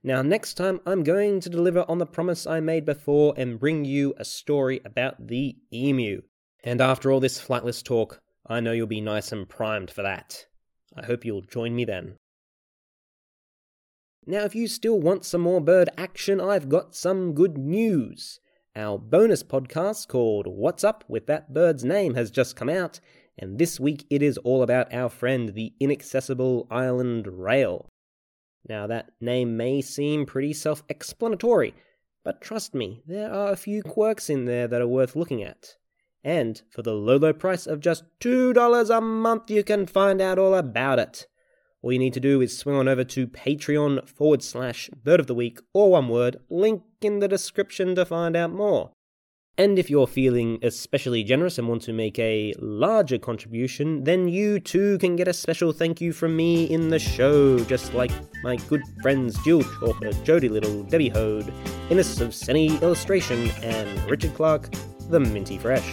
Now, 0.04 0.22
next 0.22 0.54
time, 0.54 0.80
I'm 0.86 1.04
going 1.04 1.40
to 1.42 1.50
deliver 1.50 1.84
on 1.90 1.98
the 1.98 2.06
promise 2.06 2.46
I 2.46 2.60
made 2.60 2.86
before 2.86 3.34
and 3.36 3.60
bring 3.60 3.84
you 3.84 4.14
a 4.18 4.24
story 4.24 4.80
about 4.86 5.28
the 5.28 5.58
emu. 5.74 6.22
And 6.64 6.82
after 6.82 7.12
all 7.12 7.20
this 7.20 7.40
flightless 7.40 7.84
talk, 7.84 8.22
I 8.46 8.60
know 8.60 8.72
you'll 8.72 8.88
be 8.88 9.02
nice 9.02 9.32
and 9.32 9.48
primed 9.48 9.92
for 9.92 10.02
that. 10.02 10.46
I 10.96 11.06
hope 11.06 11.26
you'll 11.26 11.42
join 11.42 11.76
me 11.76 11.86
then. 11.86 12.18
Now, 14.26 14.44
if 14.44 14.56
you 14.56 14.68
still 14.68 15.00
want 15.00 15.24
some 15.24 15.42
more 15.42 15.62
bird 15.62 15.90
action, 15.98 16.42
I've 16.42 16.68
got 16.68 16.96
some 16.96 17.34
good 17.34 17.58
news. 17.58 18.40
Our 18.76 18.98
bonus 18.98 19.42
podcast 19.42 20.08
called 20.08 20.48
What's 20.48 20.84
Up 20.84 21.04
with 21.08 21.28
That 21.28 21.54
Bird's 21.54 21.86
Name 21.86 22.14
has 22.16 22.30
just 22.30 22.56
come 22.56 22.70
out, 22.70 23.00
and 23.38 23.58
this 23.58 23.80
week 23.80 24.06
it 24.10 24.22
is 24.22 24.38
all 24.40 24.64
about 24.64 24.94
our 24.94 25.10
friend, 25.10 25.54
the 25.54 25.74
inaccessible 25.80 26.68
island 26.70 27.28
rail. 27.28 27.88
Now, 28.68 28.86
that 28.88 29.12
name 29.22 29.56
may 29.56 29.82
seem 29.82 30.26
pretty 30.26 30.54
self 30.54 30.84
explanatory, 30.90 31.74
but 32.24 32.42
trust 32.42 32.76
me, 32.76 33.04
there 33.06 33.32
are 33.32 33.54
a 33.54 33.58
few 33.58 33.82
quirks 33.82 34.30
in 34.30 34.46
there 34.46 34.68
that 34.68 34.82
are 34.82 34.88
worth 34.88 35.16
looking 35.16 35.42
at. 35.42 35.76
And 36.24 36.62
for 36.70 36.82
the 36.82 36.94
low, 36.94 37.18
low 37.18 37.34
price 37.34 37.68
of 37.68 37.80
just 37.80 38.04
$2 38.20 38.98
a 38.98 39.02
month, 39.02 39.50
you 39.50 39.64
can 39.64 39.86
find 39.86 40.22
out 40.22 40.40
all 40.40 40.56
about 40.56 41.00
it. 41.00 41.28
all 41.82 41.94
you 41.94 42.00
need 42.00 42.14
to 42.14 42.20
do 42.20 42.42
is 42.42 42.58
swing 42.58 42.76
on 42.76 42.88
over 42.88 43.04
to 43.04 43.28
Patreon 43.28 44.08
forward 44.10 44.44
slash 44.44 44.90
bird 45.04 45.20
of 45.20 45.28
the 45.28 45.36
week, 45.36 45.60
or 45.74 45.92
one 45.92 46.10
word, 46.10 46.38
link 46.50 46.84
in 47.02 47.20
the 47.20 47.28
description 47.28 47.96
to 47.96 48.06
find 48.06 48.36
out 48.36 48.52
more. 48.52 48.92
And 49.60 49.80
if 49.80 49.90
you're 49.90 50.06
feeling 50.06 50.60
especially 50.62 51.24
generous 51.24 51.58
and 51.58 51.68
want 51.68 51.82
to 51.84 51.94
make 51.94 52.20
a 52.20 52.54
larger 52.60 53.18
contribution, 53.18 54.04
then 54.04 54.28
you 54.28 54.60
too 54.60 55.00
can 55.00 55.16
get 55.16 55.28
a 55.28 55.34
special 55.34 55.72
thank 55.72 56.00
you 56.00 56.14
from 56.14 56.36
me 56.36 56.66
in 56.66 56.90
the 56.90 57.00
show, 57.00 57.58
just 57.64 57.96
like 57.96 58.12
my 58.44 58.58
good 58.58 58.84
friends 59.02 59.36
Jill 59.44 59.64
Chalker, 59.64 60.14
Jody 60.24 60.48
Little, 60.48 60.84
Debbie 60.84 61.10
Hode, 61.10 61.52
Innes 61.90 62.22
of 62.22 62.36
Senny 62.36 62.78
Illustration, 62.84 63.50
and 63.64 64.08
Richard 64.08 64.36
Clark, 64.36 64.70
the 65.10 65.20
Minty 65.20 65.58
Fresh. 65.58 65.90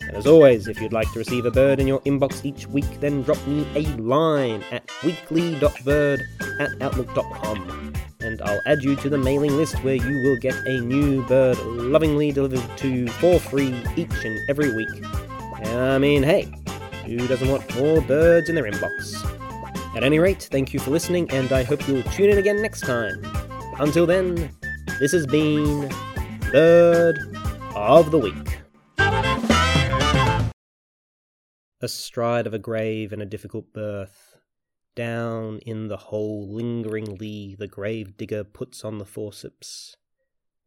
And 0.00 0.16
as 0.16 0.26
always, 0.26 0.68
if 0.68 0.80
you'd 0.80 0.92
like 0.92 1.10
to 1.12 1.18
receive 1.18 1.46
a 1.46 1.50
bird 1.50 1.80
in 1.80 1.86
your 1.86 2.00
inbox 2.00 2.44
each 2.44 2.66
week, 2.66 3.00
then 3.00 3.22
drop 3.22 3.44
me 3.46 3.66
a 3.74 3.82
line 3.96 4.62
at 4.70 4.88
weekly.bird 5.02 6.22
at 6.60 6.82
outlook.com 6.82 7.94
and 8.24 8.40
I'll 8.42 8.60
add 8.64 8.82
you 8.82 8.96
to 8.96 9.10
the 9.10 9.18
mailing 9.18 9.56
list 9.56 9.82
where 9.84 9.96
you 9.96 10.22
will 10.22 10.36
get 10.38 10.54
a 10.66 10.80
new 10.80 11.22
bird 11.26 11.58
lovingly 11.66 12.32
delivered 12.32 12.64
to 12.78 13.06
for 13.08 13.38
free 13.38 13.74
each 13.96 14.24
and 14.24 14.38
every 14.48 14.74
week. 14.74 15.04
I 15.66 15.98
mean, 15.98 16.22
hey, 16.22 16.50
who 17.04 17.28
doesn't 17.28 17.48
want 17.48 17.74
more 17.76 18.00
birds 18.00 18.48
in 18.48 18.54
their 18.54 18.64
inbox? 18.64 19.22
At 19.94 20.02
any 20.02 20.18
rate, 20.18 20.48
thank 20.50 20.72
you 20.72 20.80
for 20.80 20.90
listening, 20.90 21.30
and 21.30 21.52
I 21.52 21.62
hope 21.62 21.86
you'll 21.86 22.02
tune 22.04 22.30
in 22.30 22.38
again 22.38 22.60
next 22.62 22.80
time. 22.80 23.22
Until 23.78 24.06
then, 24.06 24.50
this 24.98 25.12
has 25.12 25.26
been 25.26 25.88
Bird 26.50 27.33
of 27.86 28.10
the 28.10 28.18
Week. 28.18 28.60
Astride 31.82 32.46
of 32.46 32.54
a 32.54 32.58
grave 32.58 33.12
and 33.12 33.20
a 33.20 33.26
difficult 33.26 33.74
birth 33.74 34.36
down 34.94 35.58
in 35.66 35.88
the 35.88 35.96
hole 35.96 36.48
lingeringly 36.50 37.54
the 37.58 37.66
grave 37.66 38.16
digger 38.16 38.42
puts 38.42 38.84
on 38.84 38.98
the 38.98 39.04
forceps. 39.04 39.96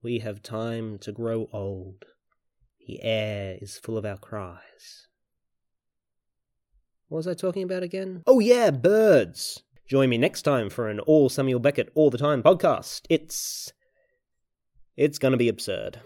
We 0.03 0.20
have 0.20 0.43
time 0.43 0.99
to 0.99 1.11
grow 1.11 1.49
old. 1.51 2.05
The 2.88 3.01
air 3.01 3.57
is 3.59 3.80
full 3.80 3.97
of 3.97 4.05
our 4.05 4.18
cries. 4.18 5.07
What 7.07 7.18
was 7.18 7.28
I 7.28 7.34
talking 7.34 7.63
about 7.63 7.84
again? 7.84 8.22
Oh, 8.28 8.39
yeah, 8.39 8.70
birds! 8.70 9.63
Join 9.88 10.09
me 10.09 10.18
next 10.18 10.43
time 10.43 10.70
for 10.70 10.88
an 10.88 10.99
all 10.99 11.30
Samuel 11.30 11.61
Beckett 11.61 11.89
all 11.95 12.09
the 12.09 12.18
time 12.18 12.43
podcast. 12.43 13.01
It's. 13.09 13.72
It's 14.97 15.18
gonna 15.18 15.38
be 15.38 15.47
absurd. 15.47 15.95